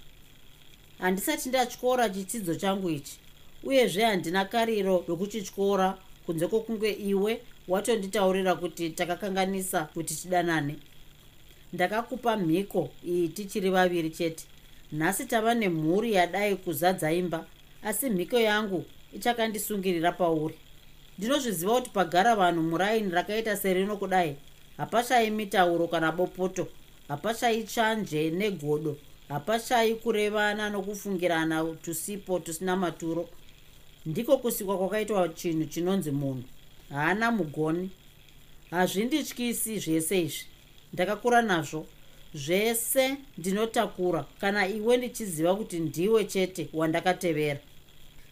Handisati 0.99 1.49
ndatyora 1.49 2.09
chitsidzo 2.09 2.55
changu 2.55 2.89
ichi 2.89 3.17
uyezve 3.63 4.03
handina 4.05 4.45
kariro 4.45 5.05
yokuchityora 5.07 5.97
kunze 6.25 6.47
kwokunge 6.47 6.91
iwe 6.91 7.41
watonditaurira 7.67 8.55
kuti 8.55 8.89
takakanganisa 8.89 9.83
kuti 9.83 10.15
tidanane 10.15 10.75
ndakakupa 11.73 12.37
mhiko 12.37 12.89
iyi 13.05 13.27
tichiri 13.29 13.69
vaviri 13.69 14.09
chete. 14.09 14.45
Nhasi 14.91 15.25
tava 15.25 15.53
nemhuri 15.53 16.13
yadai 16.13 16.55
kuzadza 16.55 17.11
imba 17.13 17.45
asi 17.83 18.09
mhiko 18.09 18.39
yangu 18.39 18.85
ichakandisungirira 19.13 20.11
pauri. 20.11 20.55
Ndinozviziva 21.17 21.73
kuti 21.75 21.89
pagara 21.89 22.35
vanhu 22.35 22.61
muraini 22.63 23.11
rakaita 23.11 23.57
serino 23.57 23.97
kudai 23.97 24.35
hapashai 24.77 25.29
mitauro 25.29 25.87
kana 25.87 26.11
bopoto 26.11 26.67
hapashai 27.07 27.63
chanje 27.63 28.29
negodo 28.31 28.97
hapashai 29.29 29.95
kurevana 29.95 30.69
nokufungirana 30.69 31.63
tusipo 31.81 32.39
tusina 32.39 32.75
maturo. 32.75 33.29
Ndiko 34.05 34.37
kusikwa 34.37 34.77
kwakaitwa 34.77 35.29
chinhu 35.29 35.65
chinonzi 35.65 36.11
munhu. 36.11 36.43
Haana 36.89 37.31
mugoni. 37.31 37.89
Hazvindityisi 38.71 39.79
zvese 39.79 40.21
izvi 40.21 40.50
ndakakura 40.93 41.41
nazvo. 41.41 41.85
Zvese 42.33 43.17
ndinotakura 43.37 44.25
kana 44.41 44.67
iwe 44.67 44.97
ndichiziva 44.97 45.55
kuti 45.55 45.79
ndiwe 45.79 46.25
chete 46.25 46.69
wandakatevera. 46.73 47.59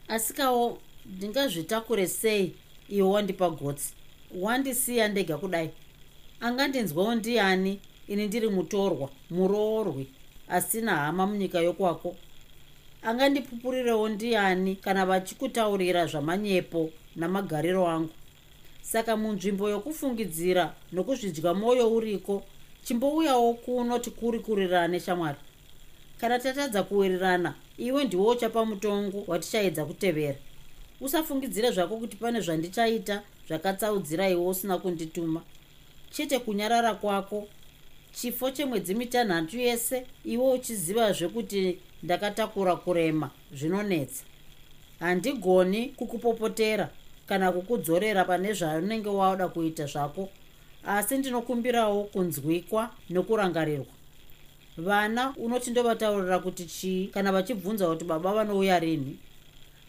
Asikawo 0.07 0.77
ndingazvitakure 1.05 2.07
sei 2.07 2.53
iwe 2.89 3.09
wandipa 3.09 3.49
gotsi? 3.49 3.93
Wandisiya 4.35 5.07
ndega 5.07 5.37
kudai. 5.37 5.69
Angandinzwawo 6.39 7.15
ndiani? 7.15 7.79
Ini 8.07 8.27
ndiri 8.27 8.47
mutorwa 8.49 9.09
muroorwi. 9.29 10.07
Asina 10.49 10.95
hama 10.95 11.27
munyika 11.27 11.59
yokwako. 11.59 12.15
Angandipupurirewo 13.01 14.09
ndiani 14.09 14.75
kana 14.75 15.05
vachikutaurira 15.05 16.05
zvamanyepo 16.05 16.89
namagariro 17.15 17.87
angu 17.87 18.13
saka 18.81 19.17
munzvimbo 19.17 19.69
yokufungidzira 19.69 20.73
nokuzvidya 20.91 21.53
mwoyo 21.53 21.93
uriko 21.93 22.43
chimbouyawo 22.83 23.53
kuno 23.53 23.99
tikurikurirane 23.99 24.99
shamwari. 24.99 25.37
Kana 26.17 26.39
tatadza 26.39 26.83
kuwirirana 26.83 27.55
iwe 27.77 28.03
ndiwo 28.03 28.31
uchapa 28.31 28.65
mutongo 28.65 29.23
watichaedza 29.27 29.85
kutevera. 29.85 30.37
Usafungidzira 31.01 31.71
zvako 31.71 31.97
kuti 31.97 32.17
pane 32.17 32.41
zvandichaita 32.41 33.21
zvakatsaudzira 33.47 34.29
iwe 34.29 34.45
usina 34.47 34.77
kundituma. 34.77 35.41
Chete 36.11 36.39
kunyarara 36.39 36.93
kwako 36.95 37.47
chifo 38.13 38.51
chemwedzi 38.51 38.95
mitanhatu 38.95 39.59
yese 39.59 40.05
iwe 40.25 40.53
uchizivazve 40.53 41.27
kuti 41.27 41.79
ndakatakura 42.03 42.75
kurema 42.75 43.31
zvinonetsa. 43.53 44.23
Handigoni 44.99 45.87
kukupopotera 45.87 46.89
kana 47.29 47.51
kukudzorera 47.51 48.25
pane 48.25 48.53
zvaunenge 48.53 49.09
wada 49.09 49.47
kuita 49.47 49.85
zvako. 49.85 50.29
Asi 50.85 51.17
ndinokumbirawo 51.17 52.03
kunzwikwa 52.03 52.89
nokurangarirwa. 53.09 53.85
Vana 54.77 55.33
unoti 55.37 55.71
ndovataurira 55.71 56.39
kuti 56.39 56.65
chii? 56.65 57.07
Kana 57.07 57.31
vachibvunza 57.31 57.87
kuti 57.87 58.05
baba 58.05 58.33
vanouya 58.33 58.79
rini? 58.79 59.19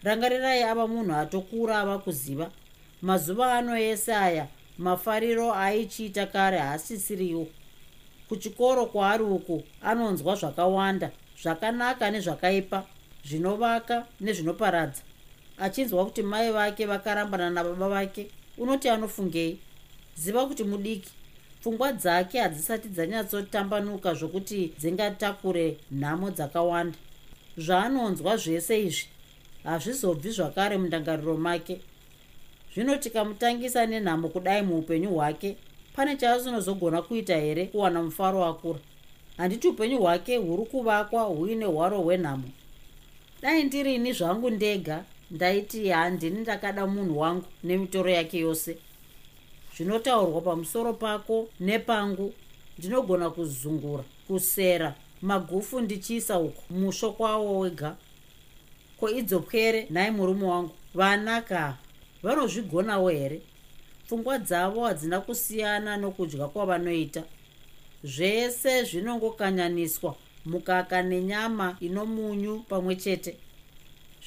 Rangarirai 0.02 0.62
ava 0.62 0.86
munhu 0.86 1.14
atokura 1.14 1.78
ava 1.78 1.98
kuziva. 1.98 2.50
Mazuva 3.02 3.54
ano 3.54 3.76
ese 3.78 4.14
aya 4.14 4.46
mafariro 4.78 5.54
aichiita 5.54 6.26
kare 6.26 6.58
haasisiriwo. 6.58 7.46
Kuchikoro 8.28 8.86
kwaari 8.86 9.24
uku 9.24 9.62
anonzwa 9.82 10.36
zvakawanda 10.36 11.10
zvakanaka 11.42 12.10
nezvakaipa 12.10 12.84
zvinovaka 13.24 14.06
nezvinoparadza 14.20 15.02
achinzwa 15.60 16.04
kuti 16.04 16.22
mai 16.22 16.52
vake 16.52 16.86
vakarambana 16.86 17.50
nababa 17.50 17.88
vake 17.88 18.30
unoti 18.58 18.88
anofungei? 18.88 19.58
Ziva 20.16 20.46
kuti 20.46 20.64
mudiki. 20.64 21.10
Pfungwa 21.60 21.92
dzake 21.92 22.38
hadzisati 22.38 22.88
dzanyatsotambanuka 22.88 24.14
zvokuti 24.14 24.72
dzingatakure 24.78 25.76
nhamo 25.90 26.30
dzakawanda. 26.30 26.98
Zvaanonzwa 27.58 28.36
zvese 28.36 28.82
izvi 28.82 29.06
hazvizobvi 29.64 30.30
zvakare 30.30 30.76
mundangariro 30.78 31.36
make. 31.36 31.80
Zvino 32.74 32.96
tikamutangisa 32.96 33.86
nenhamo 33.86 34.28
kudai 34.28 34.62
muupenyu 34.62 35.10
hwake 35.10 35.56
pane 35.92 36.16
chaasinozogona 36.16 37.02
kuita 37.02 37.36
here 37.36 37.66
kuwana 37.66 38.02
mufaro 38.02 38.44
akura? 38.44 38.78
Handiti 39.36 39.68
upenyu 39.68 39.98
hwake 39.98 40.36
huri 40.36 40.64
kuvakwa 40.64 41.22
huine 41.22 41.64
hwaro 41.64 42.00
hwenhamo. 42.00 42.48
Dai 43.42 43.64
ndirini 43.64 44.12
zvangu 44.12 44.50
ndega 44.50 45.04
ndaiti 45.30 45.88
handini 45.88 46.40
ndakada 46.40 46.86
munhu 46.86 47.18
wangu 47.18 47.46
nemitoro 47.64 48.10
yake 48.10 48.38
yose. 48.38 48.76
Zvinotaurwa 49.76 50.40
pamusoro 50.40 50.92
pako 50.92 51.48
nepangu. 51.60 52.34
Ndinogona 52.78 53.30
kuzungura 53.30 54.04
kusera 54.26 54.94
magufu 55.22 55.80
ndichiisa 55.80 56.38
uku 56.38 56.74
musho 56.74 57.12
kwawo 57.12 57.58
wega. 57.58 57.96
Ko 59.00 59.10
idzopwere 59.10 59.86
nhai 59.90 60.10
murume 60.10 60.46
wangu. 60.46 60.70
Vanaka 60.94 61.76
vanozvigonawo 62.22 63.08
here? 63.08 63.42
Pfungwa 64.06 64.38
dzavo 64.38 64.84
hadzina 64.84 65.20
kusiyana 65.20 65.96
nokudya 65.96 66.48
kwavanoita. 66.48 67.22
Zvese 68.04 68.84
zvinongokanyaniswa 68.84 70.16
mukaka 70.44 71.02
nenyama 71.02 71.76
ino 71.80 72.06
munyu 72.06 72.58
pamwe 72.68 72.96
chete 72.96 73.36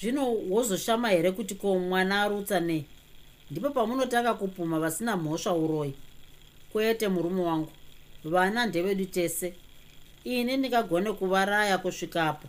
zvino 0.03 0.33
wozoshama 0.49 1.09
here 1.09 1.31
kuti 1.31 1.55
ko 1.55 1.79
mwana 1.79 2.21
arutsa 2.21 2.59
nei 2.59 2.85
ndipo 3.51 3.69
pamunotanga 3.69 4.33
kupuma 4.33 4.79
vasina 4.79 5.17
mhosva 5.17 5.53
uroi. 5.53 5.93
Kwete 6.71 7.07
murume 7.07 7.41
wangu 7.41 7.71
vana 8.23 8.65
ndevedu 8.65 9.05
tese. 9.05 9.53
Ini 10.23 10.57
ndingagone 10.57 11.11
kuvaraya 11.13 11.77
kusvikapo 11.77 12.47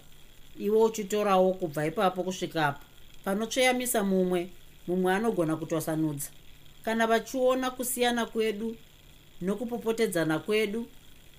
iwe 0.59 0.83
uchitorawo 0.83 1.53
kubva 1.53 1.87
ipapo 1.87 2.23
kusvikapo 2.23 2.81
panotsveyamisa 3.25 4.05
mumwe 4.05 4.49
mumwe 4.87 5.15
anogona 5.15 5.57
kutwasanudza. 5.57 6.29
Kana 6.85 7.07
vachiona 7.07 7.71
kusiyana 7.71 8.27
kwedu 8.27 8.77
nokupopotedzana 9.41 10.39
kwedu 10.39 10.87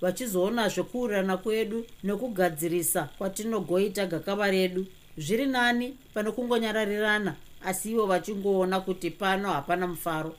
vachizoona 0.02 0.70
zvekuurirana 0.70 1.38
kwedu 1.38 1.86
nokugadzirisa 2.04 3.10
kwatinogoita 3.18 4.06
gakava 4.06 4.52
redu 4.52 4.86
zviri 5.18 5.46
nani 5.46 5.98
pano 6.14 6.32
kungonyararirana 6.32 7.36
asi 7.66 7.92
ivo 7.92 8.06
vachingoona 8.06 8.80
kuti 8.80 9.12
pano 9.12 9.52
hapana 9.54 9.88
mufaro. 9.88 10.36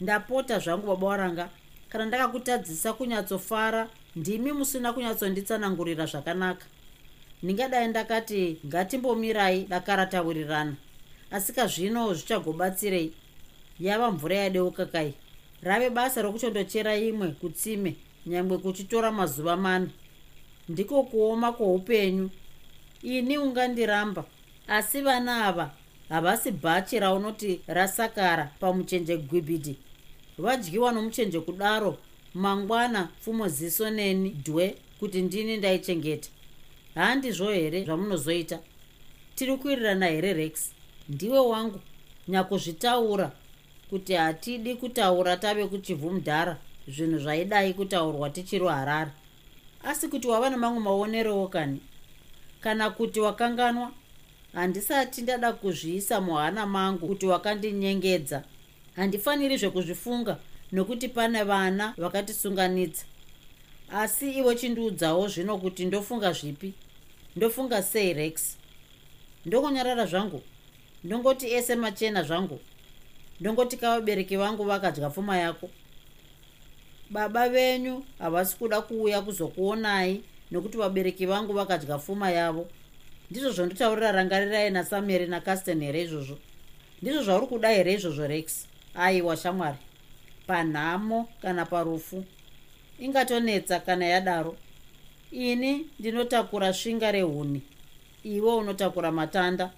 Ndapota 0.00 0.58
zvangu 0.58 0.86
baba 0.86 1.06
varanga 1.08 1.48
kana 1.88 2.04
ndakakutadzisa 2.06 2.92
kunyatsofara 2.92 3.88
ndimi 4.16 4.52
musina 4.52 4.92
kunyatsonditsanangurira 4.92 6.06
zvakanaka. 6.06 6.66
Ndingadai 7.42 7.88
ndakati 7.88 8.58
ngatimbomirai 8.66 9.64
dakaratawirirana 9.64 10.74
asi 11.30 11.52
kazvino 11.52 12.14
zvichagobatsirei. 12.14 13.12
Yava 13.80 14.10
mvura 14.10 14.36
yadeuka 14.36 14.86
kai. 14.86 15.14
Rave 15.62 15.90
basa 15.90 16.22
rokuchondochera 16.22 16.96
imwe 16.96 17.28
kutsime 17.28 17.96
nyangwe 18.26 18.58
kuchitora 18.58 19.12
mazuva 19.12 19.56
mana. 19.56 19.88
Ndiko 20.68 21.02
kuoma 21.02 21.52
kwoupenyu 21.52 22.30
ini 23.02 23.38
ungandiramba. 23.38 24.24
Asi 24.68 25.00
vana 25.02 25.44
ava 25.46 25.70
havasi 26.08 26.50
bhachi 26.50 26.98
raunoti 27.00 27.60
rasakara 27.66 28.50
pamuchenje 28.60 29.16
gwibhidhi 29.16 29.76
vadyiwa 30.38 30.92
nomuchenje 30.92 31.40
kudaro 31.40 31.98
mangwana 32.34 33.04
pfumo 33.20 33.48
ziso 33.48 33.90
neni 33.90 34.28
dhwe 34.30 34.76
kuti 35.00 35.22
ndini 35.22 35.56
ndaichengeta. 35.56 36.30
Handizvo 36.94 37.50
here 37.50 37.84
zvamunozoita? 37.84 38.58
Tiri 39.34 39.56
kuwirirana 39.56 40.06
here 40.06 40.32
rex? 40.32 40.72
Ndiwe 41.08 41.38
wangu 41.38 41.80
nyakuzvitaura 42.28 43.32
kuti 43.90 44.12
hatidi 44.14 44.74
kutaura 44.74 45.36
tave 45.36 45.66
kuchivhu 45.66 46.10
mudhara 46.10 46.56
zvinhu 46.88 47.18
zvaidai 47.18 47.74
kutaurwa 47.74 48.30
tichiri 48.30 48.66
harare. 48.66 49.10
Asi 49.84 50.08
kuti 50.08 50.28
wava 50.28 50.50
nemamwe 50.50 50.80
maonerewo 50.80 51.48
kani 51.48 51.80
kana 52.62 52.90
kuti 52.90 53.20
wakanganwa 53.20 53.92
handisati 54.52 55.22
ndada 55.22 55.52
kuzviisa 55.52 56.20
muhana 56.20 56.66
mangu 56.66 57.06
kuti 57.08 57.26
wakandinyengedza. 57.26 58.44
Handifaniri 58.96 59.56
zvekuzvifunga 59.56 60.36
nokuti 60.72 61.08
pane 61.08 61.42
vana 61.42 61.94
vakatisunganidza. 61.98 63.04
Asi 63.92 64.30
iwe 64.30 64.54
chindiudzawo 64.54 65.28
zvino 65.28 65.58
kuti 65.58 65.84
ndofunga 65.84 66.32
zvipi? 66.32 66.74
Ndofunga 67.36 67.82
sei 67.82 68.12
rex? 68.12 68.56
Ndongonyarara 69.46 70.06
zvangu? 70.06 70.42
Ndongoti 71.04 71.52
ese 71.52 71.74
machena 71.74 72.22
zvangu? 72.22 72.60
Ndongoti 73.40 73.76
kavabereki 73.76 74.36
vangu 74.36 74.64
vakadya 74.64 75.10
pfuma 75.10 75.38
yako? 75.38 75.70
Baba 77.10 77.48
venyu 77.48 78.04
havasi 78.18 78.56
kuda 78.56 78.80
kuuya 78.80 79.22
kuzokuonai 79.22 80.22
nokuti 80.52 80.78
vabereki 80.78 81.26
vangu 81.26 81.52
vakadya 81.52 81.98
pfuma 81.98 82.30
yavo. 82.30 82.66
Ndizvo 83.30 83.50
zvondotaurira 83.50 84.12
rangarirai 84.12 84.70
nasameri 84.70 85.26
nacasten 85.26 85.80
here 85.80 86.02
izvozvo? 86.02 86.38
Ndizvo 87.02 87.22
zvauri 87.22 87.46
kuda 87.46 87.68
here 87.68 87.92
izvozvo 87.92 88.26
rex? 88.26 88.66
Aiwa 88.94 89.36
shamwari 89.36 89.78
panhamo 90.46 91.28
kana 91.42 91.64
parufu? 91.64 92.24
Ingatonetsa 92.98 93.80
kana 93.80 94.04
yadaro. 94.06 94.56
Ini 95.30 95.86
ndinotakura 95.98 96.72
svinga 96.72 97.12
rehuni. 97.12 97.62
Iwe 98.24 98.54
unotakura 98.54 99.12
matanda. 99.12 99.70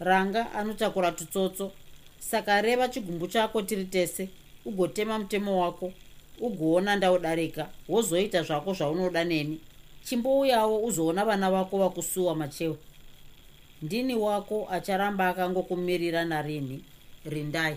Ranga 0.00 0.52
anotakura 0.52 1.12
tutsotso. 1.12 1.72
Saka 2.18 2.62
reva 2.62 2.88
chigumbu 2.88 3.26
chako 3.26 3.62
tiri 3.62 3.84
tese. 3.84 4.28
Ugotema 4.64 5.18
mutemo 5.18 5.60
wako. 5.60 5.92
Ugoona 6.40 6.96
ndaudarika 6.96 7.68
wozoita 7.88 8.42
zvako 8.42 8.72
zvaunoda 8.72 9.24
neni 9.24 9.60
chimbouyawo 10.08 10.76
uzoona 10.84 11.24
vana 11.24 11.50
vako 11.50 11.78
vakusuwa 11.78 12.34
machewe 12.36 12.76
ndini 13.82 14.14
wako 14.14 14.68
acharamba 14.70 15.28
akangokumirira 15.28 16.24
narini 16.24 16.84
rindai 17.24 17.76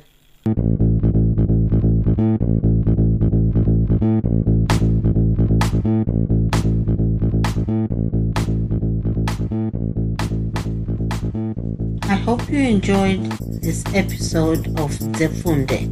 I 12.04 12.16
hope 12.16 12.50
you 12.50 12.60
enjoyed 12.60 13.24
this 13.62 13.84
episode 13.94 14.68
of 14.80 14.92
Zefunde. 15.18 15.88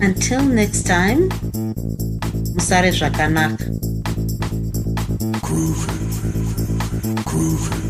Until 0.00 0.42
next 0.42 0.84
time, 0.86 1.28
musare 2.54 2.90
zvakanaka. 2.90 3.64
groove, 5.48 5.86
groove. 7.24 7.87